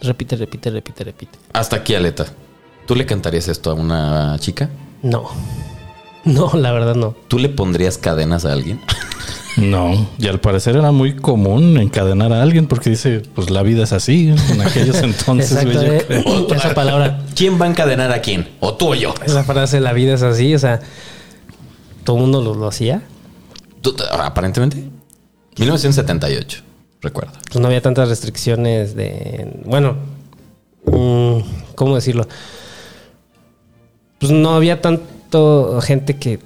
repite, 0.02 0.36
repite, 0.38 0.70
repite, 0.72 1.04
repite. 1.04 1.38
Hasta 1.54 1.75
aquí, 1.78 1.94
Aleta. 1.94 2.25
¿Tú 2.88 2.96
le 2.96 3.06
cantarías 3.06 3.48
esto 3.48 3.72
a 3.72 3.74
una 3.75 4.38
chica? 4.40 4.70
No. 5.02 5.30
No, 6.25 6.52
la 6.54 6.72
verdad 6.72 6.96
no. 6.96 7.16
¿Tú 7.28 7.38
le 7.38 7.50
pondrías 7.50 7.98
cadenas 7.98 8.46
a 8.46 8.54
alguien? 8.54 8.80
No, 9.57 10.10
y 10.17 10.27
al 10.27 10.39
parecer 10.39 10.75
era 10.75 10.91
muy 10.91 11.15
común 11.15 11.77
encadenar 11.77 12.33
a 12.33 12.41
alguien 12.41 12.67
porque 12.67 12.89
dice, 12.89 13.22
pues 13.36 13.50
la 13.50 13.62
vida 13.62 13.83
es 13.83 13.93
así. 13.93 14.33
En 14.50 14.62
aquellos 14.62 14.98
entonces, 15.03 15.51
Exacto. 15.51 15.79
güey, 15.79 15.88
yo 15.88 15.93
eh, 15.93 16.05
creo. 16.07 16.53
Esa 16.53 16.74
palabra, 16.74 17.22
¿Quién 17.36 17.62
va 17.62 17.65
a 17.65 17.69
encadenar 17.69 18.12
a 18.12 18.22
quién? 18.22 18.50
¿O 18.60 18.74
tú 18.74 18.93
o 18.93 18.95
yo? 18.95 19.13
esa 19.25 19.43
frase, 19.43 19.79
la 19.79 19.93
vida 19.93 20.13
es 20.15 20.24
así, 20.24 20.55
o 20.55 20.60
sea, 20.60 20.79
todo 22.03 22.15
el 22.17 22.22
mundo 22.24 22.41
lo, 22.41 22.55
lo 22.55 22.67
hacía. 22.67 23.03
Aparentemente. 24.12 24.77
1978, 25.57 26.62
recuerda. 27.01 27.33
Pues 27.51 27.60
no 27.60 27.67
había 27.67 27.81
tantas 27.81 28.10
restricciones 28.10 28.95
de. 28.95 29.62
Bueno, 29.65 29.98
mm, 30.86 31.38
¿cómo 31.75 31.95
decirlo? 31.95 32.27
Pues 34.19 34.31
no 34.31 34.55
había 34.55 34.81
tanto 34.81 35.79
gente 35.81 36.17
que, 36.17 36.39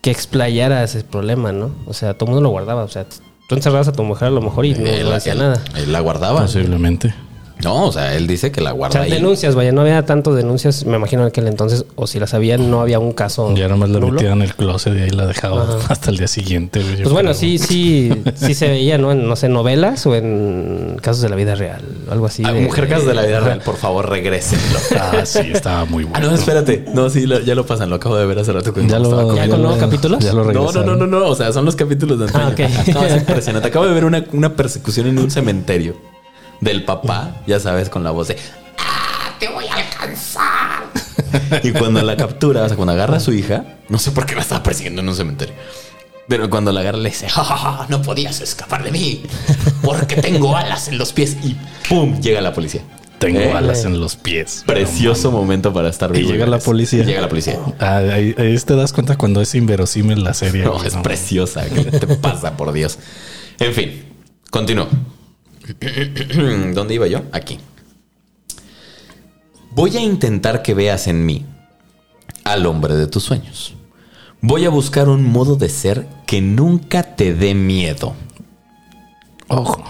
que 0.00 0.10
explayara 0.10 0.82
ese 0.84 1.02
problema, 1.04 1.52
¿no? 1.52 1.70
O 1.86 1.92
sea, 1.94 2.14
todo 2.14 2.26
el 2.30 2.34
mundo 2.34 2.42
lo 2.48 2.50
guardaba. 2.50 2.84
O 2.84 2.88
sea, 2.88 3.04
tú 3.48 3.54
encerrabas 3.54 3.88
a 3.88 3.92
tu 3.92 4.02
mujer 4.04 4.28
a 4.28 4.30
lo 4.30 4.40
mejor 4.40 4.64
y 4.66 4.74
no, 4.74 4.86
Él, 4.86 5.08
no 5.08 5.14
hacía 5.14 5.32
él- 5.32 5.38
nada. 5.38 5.62
él 5.76 5.92
la 5.92 6.00
guardaba. 6.00 6.42
Posiblemente. 6.42 7.14
No, 7.64 7.86
o 7.86 7.92
sea, 7.92 8.14
él 8.14 8.26
dice 8.26 8.52
que 8.52 8.60
la 8.60 8.72
O 8.72 8.76
guarda 8.76 8.92
sea, 8.92 9.02
ahí. 9.02 9.10
denuncias, 9.10 9.54
vaya, 9.54 9.72
no 9.72 9.80
había 9.80 10.04
tanto 10.06 10.34
denuncias, 10.34 10.84
me 10.84 10.96
imagino 10.96 11.22
en 11.22 11.28
aquel 11.28 11.46
entonces, 11.48 11.84
o 11.96 12.06
si 12.06 12.18
las 12.20 12.32
había, 12.34 12.56
no 12.58 12.80
había 12.80 12.98
un 12.98 13.12
caso. 13.12 13.54
Ya 13.54 13.68
nomás 13.68 13.90
la 13.90 13.98
nulo. 14.00 14.12
metía 14.14 14.32
en 14.32 14.42
el 14.42 14.54
closet 14.54 14.94
y 14.96 15.02
ahí 15.02 15.10
la 15.10 15.26
dejaba 15.26 15.62
Ajá. 15.64 15.78
hasta 15.92 16.10
el 16.10 16.18
día 16.18 16.28
siguiente. 16.28 16.80
Pues 16.80 17.12
bueno, 17.12 17.34
sí, 17.34 17.58
sí, 17.58 18.10
sí 18.36 18.54
se 18.54 18.68
veía, 18.68 18.96
¿no? 18.98 19.12
En, 19.12 19.26
no 19.28 19.34
sé, 19.36 19.48
novelas 19.48 20.06
o 20.06 20.14
en 20.14 20.96
casos 21.02 21.22
de 21.22 21.28
la 21.30 21.36
vida 21.36 21.54
real, 21.54 21.82
algo 22.10 22.26
así. 22.26 22.42
Ah, 22.46 22.52
de- 22.52 22.60
mujer 22.60 22.88
casos 22.88 23.06
de 23.06 23.14
la 23.14 23.22
vida 23.22 23.38
Ajá. 23.38 23.46
real, 23.46 23.62
por 23.64 23.76
favor, 23.76 24.08
regrésenlo. 24.08 24.78
Ah, 25.00 25.24
sí, 25.24 25.40
estaba 25.52 25.84
muy 25.84 26.04
Ah, 26.04 26.08
bueno. 26.12 26.28
no, 26.30 26.34
espérate. 26.34 26.84
No, 26.92 27.08
sí, 27.10 27.26
lo- 27.26 27.40
ya 27.40 27.54
lo 27.54 27.64
pasan. 27.66 27.88
Lo 27.90 27.96
acabo 27.96 28.16
de 28.16 28.26
ver 28.26 28.38
hace 28.38 28.52
rato. 28.52 28.72
cuando 28.72 28.90
Ya 28.92 29.00
estaba 29.02 29.22
lo. 29.22 29.36
¿Ya 29.36 29.48
con 29.48 29.62
nuevos 29.62 29.78
capítulos? 29.78 30.18
Ya 30.24 30.32
lo 30.32 30.44
No, 30.52 30.72
no, 30.72 30.82
no, 30.84 30.96
no, 30.96 31.06
no. 31.06 31.26
O 31.28 31.34
sea, 31.34 31.52
son 31.52 31.64
los 31.64 31.76
capítulos 31.76 32.18
de 32.18 32.26
antaño. 32.26 32.44
Ah, 32.46 32.52
ok. 32.52 32.88
No, 32.94 33.04
es 33.04 33.16
impresionante. 33.16 33.68
Acabo 33.68 33.86
de 33.86 33.92
ver 33.94 34.04
una, 34.04 34.24
una 34.32 34.54
persecución 34.54 35.06
en 35.06 35.18
un 35.18 35.30
cementerio 35.30 35.96
del 36.60 36.84
papá, 36.84 37.36
ya 37.46 37.60
sabes, 37.60 37.88
con 37.88 38.02
la 38.04 38.10
voz 38.10 38.28
de 38.28 38.36
¡Ah, 38.78 39.34
te 39.38 39.48
voy 39.48 39.66
a 39.66 39.74
alcanzar! 39.74 40.84
y 41.62 41.70
cuando 41.72 42.02
la 42.02 42.16
captura, 42.16 42.64
o 42.64 42.68
sea, 42.68 42.76
cuando 42.76 42.92
agarra 42.92 43.16
a 43.18 43.20
su 43.20 43.32
hija, 43.32 43.64
no 43.88 43.98
sé 43.98 44.10
por 44.12 44.26
qué 44.26 44.34
la 44.34 44.40
estaba 44.42 44.62
persiguiendo 44.62 45.00
en 45.02 45.08
un 45.08 45.14
cementerio. 45.14 45.54
Pero 46.28 46.50
cuando 46.50 46.72
la 46.72 46.80
agarra 46.80 46.98
le 46.98 47.08
dice, 47.08 47.28
"Ja, 47.28 47.42
ja, 47.42 47.56
ja, 47.56 47.86
no 47.88 48.02
podías 48.02 48.40
escapar 48.42 48.82
de 48.84 48.90
mí 48.90 49.22
porque 49.82 50.16
tengo 50.16 50.56
alas 50.56 50.88
en 50.88 50.98
los 50.98 51.12
pies 51.12 51.36
y 51.42 51.56
¡pum! 51.88 52.20
llega 52.20 52.40
la 52.42 52.52
policía. 52.52 52.82
Tengo 53.18 53.40
Eh, 53.40 53.52
alas 53.52 53.84
en 53.84 53.98
los 53.98 54.14
pies. 54.14 54.62
Precioso 54.64 55.32
momento 55.32 55.72
para 55.72 55.88
estar 55.88 56.14
Y 56.14 56.20
vivo. 56.20 56.30
llega 56.30 56.46
la 56.46 56.58
policía. 56.60 57.02
Y 57.02 57.06
llega 57.06 57.20
la 57.20 57.28
policía. 57.28 57.58
Ah, 57.80 57.96
ahí, 57.96 58.32
ahí 58.38 58.56
te 58.58 58.76
das 58.76 58.92
cuenta 58.92 59.16
cuando 59.16 59.40
es 59.40 59.54
inverosímil 59.56 60.22
la 60.22 60.34
serie. 60.34 60.62
No, 60.64 60.84
es 60.84 60.94
preciosa. 60.96 61.64
¿Qué 61.64 61.82
te 61.84 62.06
pasa, 62.16 62.56
por 62.56 62.72
Dios? 62.72 62.98
En 63.58 63.72
fin, 63.74 64.04
continúo. 64.50 64.86
¿Dónde 66.74 66.94
iba 66.94 67.06
yo? 67.06 67.22
Aquí. 67.32 67.58
Voy 69.72 69.96
a 69.96 70.00
intentar 70.00 70.62
que 70.62 70.74
veas 70.74 71.06
en 71.06 71.24
mí 71.24 71.44
al 72.44 72.66
hombre 72.66 72.96
de 72.96 73.06
tus 73.06 73.24
sueños. 73.24 73.74
Voy 74.40 74.64
a 74.64 74.70
buscar 74.70 75.08
un 75.08 75.24
modo 75.24 75.56
de 75.56 75.68
ser 75.68 76.06
que 76.26 76.40
nunca 76.40 77.02
te 77.02 77.34
dé 77.34 77.54
miedo. 77.54 78.14
Ojo. 79.48 79.84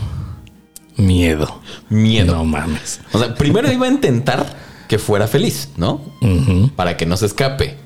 Miedo. 0.96 1.60
Miedo. 1.88 2.34
No 2.34 2.44
mames. 2.44 3.00
O 3.12 3.18
sea, 3.18 3.34
primero 3.34 3.70
iba 3.70 3.86
a 3.86 3.90
intentar 3.90 4.46
que 4.88 4.98
fuera 4.98 5.28
feliz, 5.28 5.70
¿no? 5.76 6.00
Para 6.76 6.96
que 6.96 7.06
no 7.06 7.16
se 7.16 7.26
escape. 7.26 7.76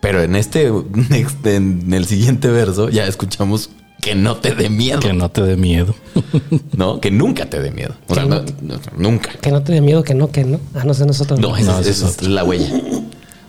Pero 0.00 0.22
en 0.22 0.36
este, 0.36 0.66
en 1.44 1.92
el 1.92 2.06
siguiente 2.06 2.48
verso, 2.48 2.88
ya 2.88 3.06
escuchamos 3.06 3.70
que 4.02 4.14
no 4.16 4.36
te 4.36 4.54
dé 4.54 4.68
miedo. 4.68 4.98
Que 5.00 5.12
no 5.14 5.30
te 5.30 5.40
dé 5.42 5.56
miedo. 5.56 5.94
No, 6.76 7.00
que 7.00 7.10
nunca 7.10 7.46
te 7.48 7.60
dé 7.60 7.70
miedo. 7.70 7.94
O 8.08 8.14
sea, 8.14 8.24
Que 8.24 8.28
no- 8.28 8.42
no- 8.42 8.74
no- 8.74 8.80
nunca. 8.96 9.30
Que 9.40 9.50
no 9.52 9.62
te 9.62 9.72
dé 9.72 9.80
miedo, 9.80 10.02
que 10.02 10.14
no, 10.14 10.30
que 10.32 10.42
no. 10.44 10.58
Ah, 10.74 10.82
no 10.84 10.92
sé, 10.92 11.06
nosotros. 11.06 11.38
No, 11.38 11.50
No, 11.50 11.56
es, 11.56 11.62
esa 11.66 11.80
es 11.80 11.88
esa 11.90 12.08
es 12.08 12.22
la 12.28 12.42
huella. 12.44 12.68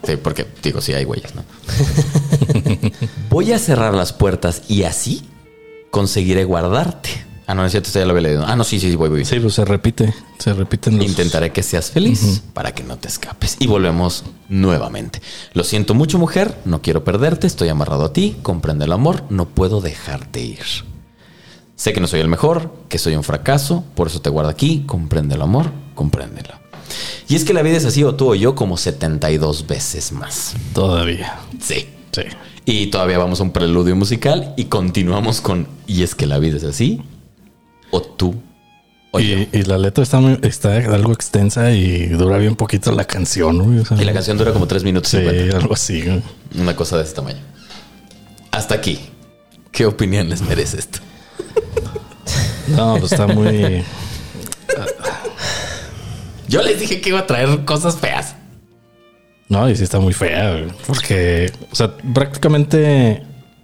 Sí, 0.06 0.16
porque 0.22 0.46
digo, 0.62 0.80
sí 0.80 0.92
hay 0.92 1.04
huellas, 1.04 1.34
¿no? 1.34 1.42
Voy 3.30 3.52
a 3.52 3.58
cerrar 3.58 3.94
las 3.94 4.12
puertas 4.12 4.62
y 4.68 4.84
así 4.84 5.22
conseguiré 5.90 6.44
guardarte. 6.44 7.10
Ah, 7.46 7.54
no, 7.54 7.64
es 7.64 7.72
cierto, 7.72 7.90
ya 7.92 8.06
lo 8.06 8.12
había 8.12 8.22
leído. 8.22 8.44
Ah, 8.46 8.56
no, 8.56 8.64
sí, 8.64 8.80
sí, 8.80 8.90
sí, 8.90 8.96
voy, 8.96 9.10
voy. 9.10 9.24
Sí, 9.24 9.38
pues 9.38 9.54
se 9.54 9.64
repite. 9.66 10.14
Se 10.38 10.54
repiten 10.54 10.96
los... 10.96 11.06
Intentaré 11.06 11.52
que 11.52 11.62
seas 11.62 11.90
feliz 11.90 12.42
para 12.54 12.72
que 12.72 12.82
no 12.82 12.96
te 12.96 13.08
escapes. 13.08 13.56
Y 13.58 13.66
volvemos 13.66 14.24
nuevamente. 14.48 15.20
Lo 15.52 15.62
siento 15.62 15.92
mucho, 15.92 16.18
mujer. 16.18 16.56
No 16.64 16.80
quiero 16.80 17.04
perderte. 17.04 17.46
Estoy 17.46 17.68
amarrado 17.68 18.04
a 18.04 18.12
ti. 18.14 18.36
Comprende 18.42 18.86
el 18.86 18.92
amor. 18.92 19.24
No 19.28 19.46
puedo 19.46 19.82
dejarte 19.82 20.40
ir. 20.40 20.64
Sé 21.76 21.92
que 21.92 22.00
no 22.00 22.06
soy 22.06 22.20
el 22.20 22.28
mejor, 22.28 22.72
que 22.88 22.98
soy 22.98 23.14
un 23.14 23.24
fracaso. 23.24 23.84
Por 23.94 24.06
eso 24.06 24.22
te 24.22 24.30
guardo 24.30 24.50
aquí. 24.50 24.84
Comprende 24.86 25.34
el 25.34 25.42
amor. 25.42 25.70
Compréndelo. 25.94 26.54
Y 27.28 27.36
es 27.36 27.44
que 27.44 27.52
la 27.52 27.62
vida 27.62 27.76
es 27.76 27.84
así 27.84 28.04
o 28.04 28.14
tú 28.14 28.30
o 28.30 28.34
yo 28.34 28.54
como 28.54 28.78
72 28.78 29.66
veces 29.66 30.12
más. 30.12 30.54
Todavía. 30.72 31.40
Sí. 31.60 31.88
Sí. 32.12 32.22
Y 32.64 32.86
todavía 32.86 33.18
vamos 33.18 33.40
a 33.40 33.42
un 33.42 33.50
preludio 33.50 33.94
musical 33.96 34.54
y 34.56 34.66
continuamos 34.66 35.42
con 35.42 35.66
Y 35.86 36.04
es 36.04 36.14
que 36.14 36.26
la 36.26 36.38
vida 36.38 36.56
es 36.56 36.64
así 36.64 37.02
o 37.96 38.02
tú 38.02 38.34
o. 39.12 39.20
Y, 39.20 39.48
y 39.52 39.62
la 39.62 39.78
letra 39.78 40.02
está, 40.02 40.18
muy- 40.20 40.38
está 40.42 40.76
algo 40.76 41.12
extensa 41.12 41.70
y 41.72 42.06
dura 42.08 42.38
bien 42.38 42.56
poquito 42.56 42.90
la 42.92 43.04
canción. 43.04 43.58
güey, 43.62 43.78
o 43.78 43.84
sea, 43.84 44.00
Y 44.00 44.04
la 44.04 44.12
canción 44.12 44.36
dura 44.36 44.52
como 44.52 44.66
3 44.66 44.82
minutos 44.84 45.10
Sí, 45.10 45.18
50. 45.18 45.56
algo 45.58 45.74
así. 45.74 46.22
Una 46.58 46.74
cosa 46.74 46.96
de 46.98 47.04
ese 47.04 47.14
tamaño. 47.14 47.40
Hasta 48.50 48.74
aquí. 48.74 48.98
¿Qué 49.70 49.86
opinión 49.86 50.28
les 50.28 50.42
merece 50.42 50.78
esto? 50.78 50.98
No, 52.68 52.96
pues 52.98 53.12
está 53.12 53.26
muy... 53.26 53.84
Yo 56.48 56.62
les 56.62 56.78
dije 56.80 57.00
que 57.00 57.10
iba 57.10 57.20
a 57.20 57.26
traer 57.26 57.64
cosas 57.64 57.96
feas. 57.96 58.34
No, 59.48 59.68
y 59.68 59.76
sí 59.76 59.84
está 59.84 60.00
muy 60.00 60.12
fea, 60.14 60.66
porque, 60.86 61.52
o 61.70 61.74
sea, 61.74 61.94
prácticamente 62.14 63.22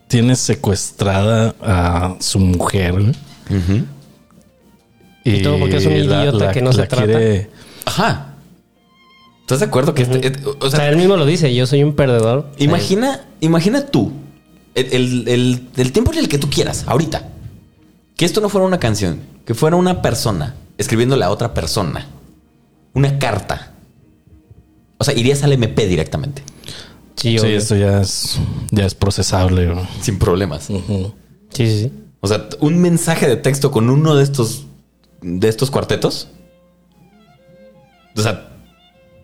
tiene 0.08 0.37
secuestrada 0.37 1.54
a 1.62 2.16
su 2.20 2.38
mujer. 2.38 2.94
Ujú. 2.94 3.84
Y 5.24 5.42
todo 5.42 5.58
porque 5.58 5.76
es 5.76 5.86
un 5.86 5.92
idiota 5.96 6.52
que 6.52 6.62
no 6.62 6.72
se 6.72 6.86
trata. 6.86 7.18
Ajá. 7.84 8.26
¿Estás 9.42 9.60
de 9.60 9.66
acuerdo 9.66 9.94
que 9.94 10.02
este- 10.02 10.28
eh, 10.28 10.32
o 10.44 10.66
O 10.66 10.70
sea, 10.70 10.80
sea, 10.80 10.88
él 10.90 10.96
mismo 10.96 11.16
lo 11.16 11.26
dice, 11.26 11.52
yo 11.54 11.66
soy 11.66 11.82
un 11.82 11.94
perdedor. 11.94 12.50
imagina, 12.58 13.26
imagina 13.40 13.86
tú 13.86 14.12
el, 14.74 14.92
el- 14.92 15.28
el- 15.28 15.68
el 15.76 15.92
tiempo 15.92 16.12
en 16.12 16.18
el 16.20 16.28
que 16.28 16.38
tú 16.38 16.48
quieras, 16.48 16.84
ahorita, 16.86 17.28
que 18.16 18.24
esto 18.24 18.40
no 18.40 18.48
fuera 18.48 18.66
una 18.66 18.78
canción, 18.78 19.18
que 19.44 19.54
fuera 19.54 19.74
una 19.76 20.02
persona 20.02 20.54
escribiéndole 20.78 21.24
a 21.24 21.30
otra 21.30 21.52
persona 21.52 22.06
una 22.94 23.18
carta. 23.18 23.72
O 24.98 25.04
sea, 25.04 25.14
irías 25.14 25.42
al 25.42 25.52
MP 25.52 25.86
directamente, 25.86 26.42
Sí, 27.16 27.38
Sí, 27.38 27.46
esto 27.48 27.76
ya 27.76 28.00
es, 28.00 28.38
ya 28.70 28.86
es 28.86 28.94
procesable. 28.94 29.70
sin 30.00 30.18
problemas. 30.18 30.64
Sí, 30.64 30.82
sí, 31.52 31.80
sí. 31.82 31.92
O 32.20 32.28
sea, 32.28 32.48
un 32.60 32.78
mensaje 32.80 33.26
de 33.28 33.36
texto 33.36 33.70
con 33.70 33.90
uno 33.90 34.14
de 34.14 34.22
estos 34.24 34.64
de 35.22 35.48
estos 35.48 35.70
cuartetos. 35.70 36.28
O 38.16 38.22
sea, 38.22 38.48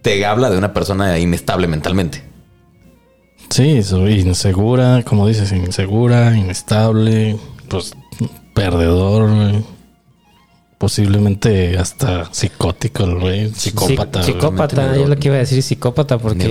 te 0.03 0.25
habla 0.25 0.51
de 0.51 0.59
una 0.59 0.73
persona 0.73 1.19
inestable 1.19 1.67
mentalmente. 1.67 2.23
Sí, 3.51 3.81
insegura, 4.09 5.03
como 5.05 5.27
dices, 5.29 5.53
insegura, 5.53 6.37
inestable, 6.37 7.37
pues 7.69 7.93
perdedor, 8.55 9.33
güey. 9.35 9.65
posiblemente 10.79 11.79
hasta 11.79 12.33
psicótico, 12.33 13.05
el 13.05 13.19
güey, 13.19 13.51
psicópata. 13.55 14.23
Sí, 14.23 14.33
psicópata, 14.33 14.97
yo 14.97 15.07
lo 15.07 15.17
que 15.17 15.29
iba 15.29 15.37
a 15.37 15.41
decir 15.41 15.63
psicópata 15.63 16.19
porque 16.19 16.45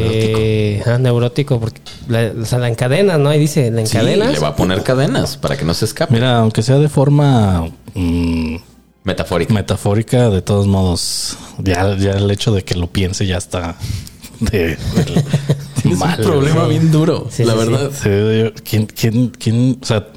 neurótico, 0.84 1.00
neurótico 1.00 1.60
porque 1.60 1.82
la, 2.08 2.32
o 2.42 2.46
sea, 2.46 2.60
la 2.60 2.70
encadena, 2.70 3.18
¿no? 3.18 3.30
Ahí 3.30 3.40
dice, 3.40 3.70
la 3.72 3.86
Sí, 3.86 3.98
encadenas. 3.98 4.32
le 4.34 4.40
va 4.40 4.50
a 4.50 4.56
poner 4.56 4.82
cadenas 4.84 5.38
para 5.38 5.58
que 5.58 5.66
no 5.66 5.74
se 5.74 5.86
escape. 5.86 6.14
Mira, 6.14 6.40
aunque 6.40 6.62
sea 6.64 6.78
de 6.80 6.90
forma 6.90 7.70
mm, 7.94 8.56
Metafórica. 9.06 9.54
metafórica, 9.54 10.30
de 10.30 10.42
todos 10.42 10.68
modos, 10.68 11.38
ya, 11.60 11.96
ya 11.98 12.12
el 12.14 12.30
hecho 12.32 12.52
de 12.52 12.64
que 12.64 12.76
lo 12.76 12.88
piense 12.88 13.26
ya 13.26 13.38
está 13.38 13.76
de, 14.40 14.78
mal, 15.98 16.20
un 16.20 16.26
problema 16.26 16.66
bien 16.68 16.92
duro, 16.92 17.28
Sí, 17.30 17.44
la 17.46 17.54
sí, 17.54 17.58
verdad. 17.60 17.92
Sí, 17.94 18.10
yo- 18.10 18.54
¿quién, 18.68 18.86
quién, 18.88 19.30
quién? 19.30 19.78
O 19.82 19.86
sea, 19.86 20.08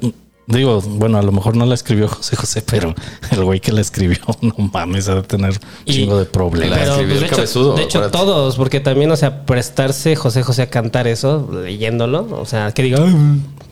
digo, 0.47 0.81
bueno, 0.81 1.19
a 1.19 1.21
lo 1.21 1.31
mejor 1.31 1.55
no 1.55 1.67
la 1.67 1.75
escribió 1.75 2.07
José 2.07 2.35
José, 2.35 2.63
pero 2.63 2.95
el 3.31 3.43
güey 3.43 3.59
que 3.59 3.71
la 3.71 3.81
escribió, 3.81 4.17
no 4.41 4.55
mames, 4.73 5.07
ha 5.07 5.15
de 5.15 5.21
tener 5.21 5.51
un 5.51 5.93
chingo 5.93 6.17
de 6.17 6.25
problemas. 6.25 6.79
Pero 6.79 6.91
escribió 6.93 7.07
pues, 7.07 7.19
de, 7.19 7.25
el 7.25 7.25
hecho, 7.27 7.35
cabezudo, 7.35 7.75
de 7.75 7.83
hecho, 7.83 8.09
todos, 8.09 8.55
porque 8.57 8.79
también, 8.79 9.11
o 9.11 9.15
sea, 9.15 9.45
prestarse 9.45 10.15
José 10.15 10.41
José 10.41 10.63
a 10.63 10.69
cantar 10.71 11.07
eso, 11.07 11.47
leyéndolo, 11.63 12.27
o 12.31 12.45
sea, 12.47 12.71
que 12.71 12.81
diga, 12.81 13.03
ay, 13.05 13.13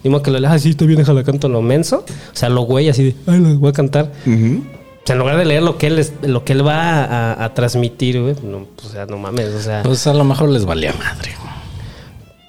mismo 0.04 0.22
que 0.22 0.30
lo 0.30 0.38
lea, 0.38 0.52
ah, 0.52 0.58
sí, 0.60 0.70
está 0.70 0.84
bien, 0.84 0.98
déjala 1.00 1.24
canto 1.24 1.48
lo 1.48 1.60
menso, 1.60 2.04
o 2.06 2.36
sea, 2.36 2.48
lo 2.48 2.60
güey 2.62 2.88
así 2.88 3.02
de, 3.02 3.16
ay, 3.26 3.40
lo 3.40 3.58
voy 3.58 3.70
a 3.70 3.72
cantar. 3.72 4.12
O 4.24 4.77
sea, 5.08 5.14
en 5.14 5.18
lugar 5.20 5.36
de 5.36 5.44
leer 5.44 5.62
lo 5.62 5.76
que 5.78 5.88
él, 5.88 5.98
es- 5.98 6.12
lo 6.22 6.44
que 6.44 6.52
él 6.52 6.66
va 6.66 7.02
a, 7.04 7.44
a 7.44 7.54
transmitir, 7.54 8.20
güey, 8.22 8.34
no, 8.44 8.66
o 8.84 8.88
sea, 8.88 9.06
no 9.06 9.18
mames, 9.18 9.48
o 9.54 9.60
sea. 9.60 9.82
Pues 9.82 10.06
a 10.06 10.14
lo 10.14 10.22
mejor 10.24 10.48
les 10.50 10.64
valía 10.64 10.92
madre. 10.94 11.32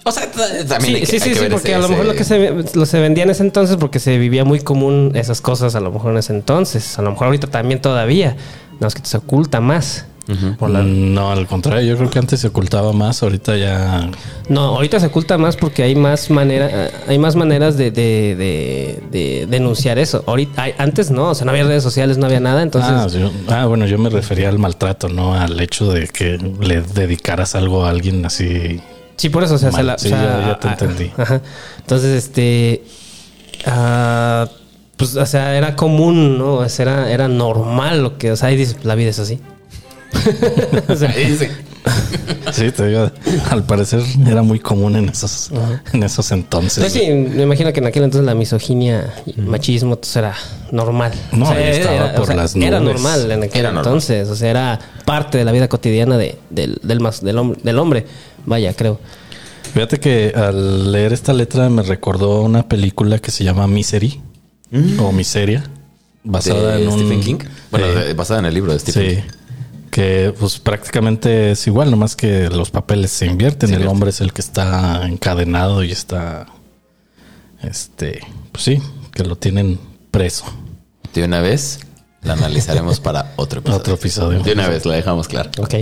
O 0.05 0.11
sea, 0.11 0.31
también 0.31 0.79
Sí, 0.81 0.95
hay 0.95 0.99
que, 1.01 1.05
sí, 1.05 1.15
hay 1.15 1.19
sí, 1.19 1.29
que 1.29 1.35
sí, 1.35 1.41
ver 1.41 1.51
porque 1.51 1.67
ese- 1.67 1.75
a 1.75 1.79
lo 1.79 1.89
mejor 1.89 2.05
ese- 2.05 2.13
lo 2.13 2.17
que 2.17 2.23
se, 2.69 2.77
lo 2.77 2.85
se 2.85 2.99
vendía 2.99 3.23
en 3.25 3.29
ese 3.29 3.43
entonces 3.43 3.75
porque 3.77 3.99
se 3.99 4.17
vivía 4.17 4.43
muy 4.45 4.59
común 4.61 5.11
esas 5.15 5.41
cosas, 5.41 5.75
a 5.75 5.79
lo 5.81 5.91
mejor 5.91 6.11
en 6.13 6.17
ese 6.19 6.33
entonces. 6.33 6.97
A 6.97 7.01
lo 7.01 7.11
mejor 7.11 7.25
ahorita 7.27 7.47
también 7.47 7.81
todavía. 7.81 8.35
No, 8.79 8.87
es 8.87 8.95
que 8.95 9.01
se 9.05 9.17
oculta 9.17 9.59
más. 9.59 10.05
Por 10.59 10.69
la- 10.69 10.83
No, 10.83 11.31
al 11.31 11.47
contrario, 11.47 11.81
yo 11.89 11.97
creo 11.97 12.09
que 12.09 12.19
antes 12.19 12.39
se 12.39 12.47
ocultaba 12.47 12.93
más, 12.93 13.23
ahorita 13.23 13.57
ya. 13.57 14.09
No, 14.47 14.61
ahorita 14.75 14.99
se 14.99 15.07
oculta 15.07 15.37
más 15.37 15.55
porque 15.57 15.81
hay 15.83 15.95
más 15.95 16.29
manera, 16.29 16.91
hay 17.07 17.17
más 17.17 17.35
maneras 17.35 17.77
de, 17.77 17.89
de, 17.91 18.35
de- 18.35 19.03
de 19.11 19.47
denunciar 19.49 19.97
eso. 19.97 20.23
Ahorita, 20.27 20.63
hay- 20.63 20.73
antes 20.77 21.09
no, 21.09 21.29
o 21.29 21.35
sea, 21.35 21.45
no 21.45 21.51
había 21.51 21.63
redes 21.63 21.81
sociales, 21.83 22.17
no 22.17 22.27
había 22.27 22.39
nada, 22.39 22.61
entonces. 22.61 22.91
ah, 22.93 23.07
yo- 23.07 23.31
ah, 23.47 23.65
bueno, 23.65 23.85
yo 23.87 23.97
me 23.97 24.09
refería 24.09 24.49
al 24.49 24.59
maltrato, 24.59 25.09
no 25.09 25.33
al 25.33 25.59
hecho 25.59 25.91
de 25.91 26.07
que 26.07 26.37
le 26.61 26.81
dedicaras 26.81 27.55
algo 27.55 27.85
a 27.85 27.89
alguien 27.89 28.25
así. 28.25 28.79
Sí, 29.15 29.29
por 29.29 29.43
eso, 29.43 29.55
o 29.55 29.57
sea, 29.57 29.71
Mal. 29.71 29.79
se 29.81 29.83
la- 29.83 29.97
Sí, 29.97 30.07
o 30.07 30.09
sea, 30.11 30.21
ya- 30.41 30.47
ya 30.47 30.59
te 30.59 30.67
ah, 30.67 30.71
entendí. 30.79 31.11
Ajá. 31.17 31.41
Entonces, 31.79 32.23
este. 32.25 32.83
ah, 33.65 34.47
pues, 34.97 35.15
o 35.15 35.25
sea, 35.25 35.55
era 35.57 35.75
común, 35.75 36.37
¿no? 36.37 36.55
O 36.55 36.69
sea, 36.69 36.83
era, 36.83 37.11
era 37.11 37.27
normal 37.27 38.03
lo 38.03 38.17
que. 38.17 38.31
O 38.31 38.35
sea, 38.35 38.49
ahí 38.49 38.55
dices, 38.57 38.77
la 38.83 38.95
vida 38.95 39.09
es 39.09 39.19
así. 39.19 39.39
o 40.87 40.95
sea, 40.95 41.09
Ahí 41.11 41.31
dice, 41.31 41.51
Sí, 42.51 42.71
te 42.71 42.87
digo, 42.87 43.09
al 43.51 43.63
parecer 43.63 44.01
era 44.27 44.41
muy 44.43 44.59
común 44.59 44.95
en 44.95 45.09
esos, 45.09 45.49
en 45.93 46.03
esos 46.03 46.31
entonces. 46.31 46.79
pues 46.83 46.93
sí, 46.93 47.09
me 47.09 47.43
imagino 47.43 47.71
que 47.71 47.79
en 47.79 47.87
aquel 47.87 48.03
entonces 48.03 48.25
la 48.25 48.35
misoginia 48.35 49.13
y 49.25 49.39
el 49.39 49.45
machismo 49.45 49.93
entonces 49.93 50.15
era 50.17 50.35
normal. 50.71 51.13
No, 51.31 51.49
ahí 51.49 51.63
estaba 51.63 52.13
por 52.13 52.33
las 52.35 52.55
Era 52.55 52.79
nubes. 52.79 52.95
normal 52.95 53.31
en 53.31 53.43
aquel 53.43 53.59
Era 53.61 53.69
normal. 53.71 53.85
entonces. 53.85 54.27
O 54.29 54.35
sea, 54.35 54.49
era 54.49 54.79
parte 55.05 55.37
de 55.37 55.45
la 55.45 55.51
vida 55.51 55.67
cotidiana 55.67 56.17
de, 56.17 56.37
del, 56.49 56.79
del, 56.83 56.99
mas- 56.99 57.23
del, 57.23 57.37
hombre, 57.37 57.59
del 57.63 57.79
hombre. 57.79 58.05
Vaya, 58.45 58.73
creo. 58.73 58.99
Fíjate 59.73 59.99
que 59.99 60.33
al 60.35 60.91
leer 60.91 61.13
esta 61.13 61.31
letra 61.33 61.69
me 61.69 61.83
recordó 61.83 62.41
una 62.41 62.67
película 62.67 63.19
que 63.19 63.31
se 63.31 63.43
llama 63.43 63.67
Misery 63.67 64.19
o 64.99 65.11
Miseria, 65.11 65.63
basada 66.23 66.75
de 66.75 66.83
en 66.83 66.89
un 66.89 66.99
Stephen 66.99 67.21
King. 67.21 67.37
Bueno, 67.71 67.87
basada 68.15 68.39
en 68.39 68.45
el 68.47 68.53
libro 68.53 68.73
de 68.73 68.79
Stephen 68.79 69.03
Sí. 69.09 69.15
King. 69.15 69.21
Que 69.99 70.33
pues 70.39 70.59
prácticamente 70.59 71.51
es 71.51 71.67
igual, 71.67 71.91
nomás 71.91 72.15
que 72.15 72.49
los 72.49 72.71
papeles 72.71 73.11
se 73.11 73.25
invierten. 73.25 73.67
Se 73.67 73.75
el 73.75 73.85
hombre 73.85 74.11
es 74.11 74.21
el 74.21 74.31
que 74.31 74.39
está 74.39 75.05
encadenado 75.05 75.83
y 75.83 75.91
está. 75.91 76.45
Este. 77.61 78.21
Pues 78.53 78.63
sí, 78.63 78.81
que 79.11 79.25
lo 79.25 79.35
tienen 79.35 79.77
preso. 80.09 80.45
De 81.13 81.25
una 81.25 81.41
vez 81.41 81.81
la 82.21 82.31
analizaremos 82.31 83.01
para 83.01 83.33
otro 83.35 83.59
episodio. 83.59 83.77
Otro 83.81 83.93
episodio. 83.95 84.39
De 84.41 84.53
una 84.53 84.69
vez 84.69 84.85
la 84.85 84.93
dejamos 84.93 85.27
claro. 85.27 85.51
Ok. 85.59 85.75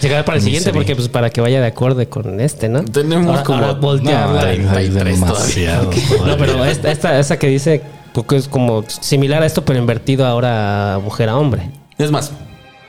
Llegará 0.00 0.24
para 0.24 0.38
el 0.38 0.44
siguiente 0.44 0.72
porque, 0.72 0.94
pues, 0.94 1.08
para 1.08 1.30
que 1.30 1.40
vaya 1.40 1.60
de 1.60 1.66
acorde 1.66 2.08
con 2.08 2.38
este, 2.40 2.68
¿no? 2.68 2.84
Tenemos 2.84 3.26
Ahora- 3.26 3.42
como 3.42 3.58
ahora 3.58 3.72
voltearla. 3.72 4.40
No, 4.40 4.46
hay, 4.46 4.58
hay 4.58 4.88
33 4.88 5.04
demasiado. 5.20 5.90
No, 6.24 6.36
pero 6.36 6.64
esta, 6.64 6.92
esta, 6.92 7.18
esa 7.18 7.40
que 7.40 7.48
dice, 7.48 7.82
porque 8.12 8.36
es 8.36 8.46
como 8.46 8.84
similar 8.86 9.42
a 9.42 9.46
esto, 9.46 9.64
pero 9.64 9.80
invertido 9.80 10.24
ahora 10.26 10.94
a 10.94 10.98
mujer 11.00 11.28
a 11.28 11.36
hombre. 11.36 11.72
Es 11.98 12.12
más, 12.12 12.30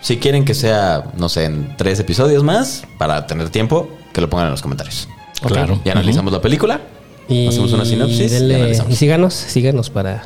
si 0.06 0.18
quieren 0.18 0.46
que 0.46 0.54
sea, 0.54 1.06
no 1.18 1.30
sé, 1.30 1.46
en 1.46 1.76
tres 1.78 2.00
episodios 2.00 2.44
más, 2.44 2.84
para 3.00 3.26
tener 3.26 3.50
tiempo, 3.50 3.89
que 4.13 4.22
lo 4.22 4.30
pongan 4.30 4.46
en 4.48 4.52
los 4.52 4.62
comentarios. 4.62 5.10
Claro. 5.41 5.80
Y 5.84 5.89
analizamos 5.89 6.32
la 6.32 6.41
película. 6.41 6.80
Y 7.28 7.48
Hacemos 7.48 7.74
una 7.74 7.86
sinopsis 7.86 8.32
y 8.32 8.36
denle- 8.36 8.56
analizamos. 8.56 8.94
y 8.94 8.96
síganos, 8.98 9.34
síganos 9.34 9.89
para 9.89 10.22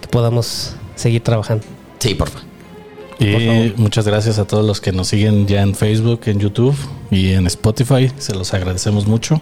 que 0.00 0.06
podamos 0.06 0.76
seguir 0.94 1.24
trabajando. 1.24 1.64
Sí, 1.98 2.14
porfa. 2.14 2.38
Y 3.18 3.74
muchas 3.78 4.06
gracias 4.06 4.38
a 4.38 4.44
todos 4.46 4.64
los 4.64 4.80
que 4.80 4.92
nos 4.92 5.08
siguen 5.08 5.48
ya 5.48 5.62
en 5.62 5.74
Facebook, 5.74 6.20
en 6.26 6.38
YouTube 6.38 6.76
y 7.10 7.32
en 7.32 7.48
Spotify. 7.48 8.12
Se 8.18 8.32
los 8.32 8.54
agradecemos 8.54 9.06
mucho. 9.08 9.40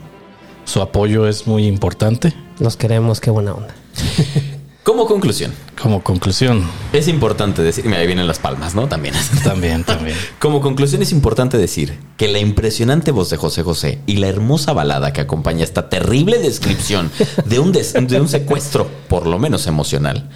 Su 0.64 0.80
apoyo 0.80 1.28
es 1.28 1.46
muy 1.46 1.66
importante. 1.66 2.32
Los 2.58 2.78
queremos, 2.78 3.20
qué 3.20 3.30
buena 3.30 3.52
onda. 3.52 3.74
Como 4.84 5.06
conclusión, 5.06 5.52
Como 5.80 6.02
conclusión, 6.02 6.64
es 6.92 7.06
importante 7.06 7.62
decir, 7.62 7.84
mira, 7.84 7.98
ahí 7.98 8.06
vienen 8.06 8.26
las 8.26 8.40
palmas, 8.40 8.74
¿no? 8.74 8.88
También. 8.88 9.14
también, 9.44 9.84
también. 9.86 10.16
Como 10.40 10.60
conclusión 10.60 11.02
es 11.02 11.12
importante 11.12 11.56
decir 11.56 11.96
que 12.16 12.26
la 12.26 12.40
impresionante 12.40 13.12
voz 13.12 13.30
de 13.30 13.36
José 13.36 13.62
José 13.62 14.00
y 14.06 14.16
la 14.16 14.26
hermosa 14.26 14.72
balada 14.72 15.12
que 15.12 15.20
acompaña 15.20 15.62
esta 15.62 15.88
terrible 15.88 16.38
descripción 16.40 17.12
de 17.44 17.60
un, 17.60 17.70
des- 17.70 17.92
de 17.94 18.20
un 18.20 18.28
secuestro, 18.28 18.90
por 19.08 19.26
lo 19.28 19.38
menos 19.38 19.68
emocional, 19.68 20.28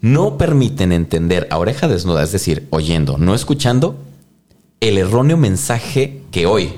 no 0.00 0.36
permiten 0.36 0.90
entender 0.90 1.46
a 1.52 1.58
oreja 1.58 1.86
desnuda, 1.86 2.24
es 2.24 2.32
decir, 2.32 2.66
oyendo, 2.70 3.18
no 3.18 3.36
escuchando, 3.36 3.96
el 4.80 4.98
erróneo 4.98 5.36
mensaje 5.36 6.22
que 6.32 6.46
hoy 6.46 6.74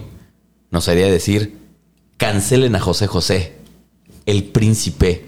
nos 0.70 0.88
haría 0.88 1.06
decir, 1.06 1.56
cancelen 2.18 2.76
a 2.76 2.80
José 2.80 3.06
José, 3.06 3.54
el 4.26 4.44
príncipe 4.44 5.27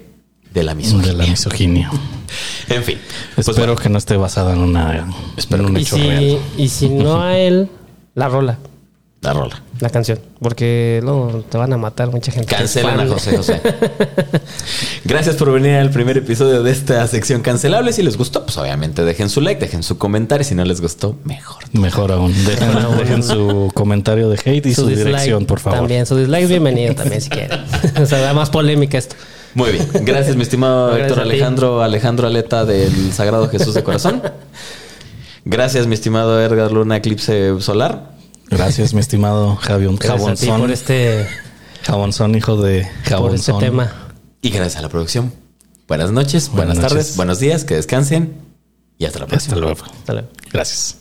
de 0.53 0.63
la 0.63 0.75
misoginia. 0.75 1.07
De 1.07 1.17
la 1.17 1.25
misoginia. 1.25 1.91
En 2.69 2.83
fin, 2.83 2.97
pues 3.35 3.47
Espero 3.47 3.73
bueno, 3.73 3.81
que 3.81 3.89
no 3.89 3.97
esté 3.97 4.15
basada 4.17 4.53
en 4.53 4.59
una 4.59 5.07
Espero 5.37 5.63
en 5.63 5.71
un 5.71 5.77
hecho 5.77 5.95
si, 5.95 6.01
real. 6.01 6.39
y 6.57 6.67
si 6.69 6.89
no 6.89 7.21
a 7.21 7.37
él, 7.37 7.69
la 8.15 8.29
rola, 8.29 8.57
la 9.21 9.33
rola. 9.33 9.61
la 9.79 9.89
canción. 9.89 10.19
Porque 10.39 10.99
luego 11.03 11.43
te 11.49 11.57
van 11.57 11.71
a 11.73 11.77
matar 11.77 12.09
mucha 12.09 12.31
gente. 12.31 12.55
Cancelen 12.55 12.99
a. 12.99 13.07
José 13.07 13.37
José. 13.37 13.61
Gracias 15.05 15.35
por 15.35 15.51
venir 15.51 15.75
al 15.75 15.91
primer 15.91 16.17
episodio 16.17 16.63
de 16.63 16.71
esta 16.71 17.05
sección 17.07 17.41
cancelable. 17.41 17.93
Si 17.93 18.01
les 18.01 18.17
gustó, 18.17 18.43
pues 18.45 18.57
obviamente 18.57 19.05
dejen 19.05 19.29
su 19.29 19.41
like, 19.41 19.59
dejen 19.59 19.83
su 19.83 19.97
comentario. 19.97 20.43
Si 20.43 20.55
no 20.55 20.65
les 20.65 20.81
gustó, 20.81 21.17
mejor. 21.23 21.63
Mejor 21.73 22.11
aún. 22.11 22.33
Dejen, 22.45 23.21
su 23.21 23.69
comentario 23.73 24.29
de 24.29 24.39
hate 24.43 24.65
y 24.65 24.73
su, 24.73 24.87
dislike 24.87 25.07
dirección, 25.07 25.45
por 25.45 25.59
favor. 25.59 25.79
También, 25.79 26.05
su 26.05 26.17
dislike 26.17 26.43
es 26.43 26.49
bienvenido 26.49 26.95
también 26.95 27.21
si 27.21 27.29
quieren. 27.29 27.59
o 28.01 28.05
sea, 28.05 28.19
da 28.19 28.33
más 28.33 28.49
polémica 28.49 28.97
esto. 28.97 29.15
Muy 29.53 29.71
bien. 29.71 29.89
Gracias, 30.01 30.35
mi 30.35 30.43
estimado 30.43 30.95
Héctor. 30.95 31.19
Alejandro, 31.19 31.81
Alejandro 31.81 32.27
Aleta 32.27 32.65
del 32.65 33.11
Sagrado 33.13 33.49
Jesús 33.49 33.73
de 33.73 33.83
Corazón. 33.83 34.21
Gracias, 35.45 35.87
mi 35.87 35.95
estimado 35.95 36.41
Edgar 36.41 36.71
Luna, 36.71 36.97
Eclipse 36.97 37.59
Solar. 37.61 38.11
Gracias, 38.49 38.93
mi 38.93 38.99
estimado 38.99 39.55
Javier 39.55 39.91
Gracias 39.97 40.11
a 40.11 40.35
ti 40.35 40.45
por 40.45 40.55
Jabonzón. 40.55 40.71
este, 40.71 41.27
Jabonzón, 41.83 42.35
hijo 42.35 42.57
de 42.57 42.81
por 42.81 42.87
este 42.87 43.09
Jabonzón. 43.09 43.59
tema. 43.59 43.93
Y 44.41 44.49
gracias 44.49 44.77
a 44.77 44.81
la 44.81 44.89
producción. 44.89 45.33
Buenas 45.87 46.11
noches, 46.11 46.49
buenas, 46.49 46.75
Buenas 46.75 46.91
tardes, 46.91 47.15
buenos 47.17 47.39
días, 47.39 47.65
que 47.65 47.75
descansen 47.75 48.33
y 48.97 49.05
hasta 49.05 49.19
la 49.19 49.27
próxima. 49.27 49.55
Hasta 49.55 49.65
luego. 49.65 49.83
Hasta 49.83 50.13
luego. 50.13 50.27
Gracias. 50.51 51.00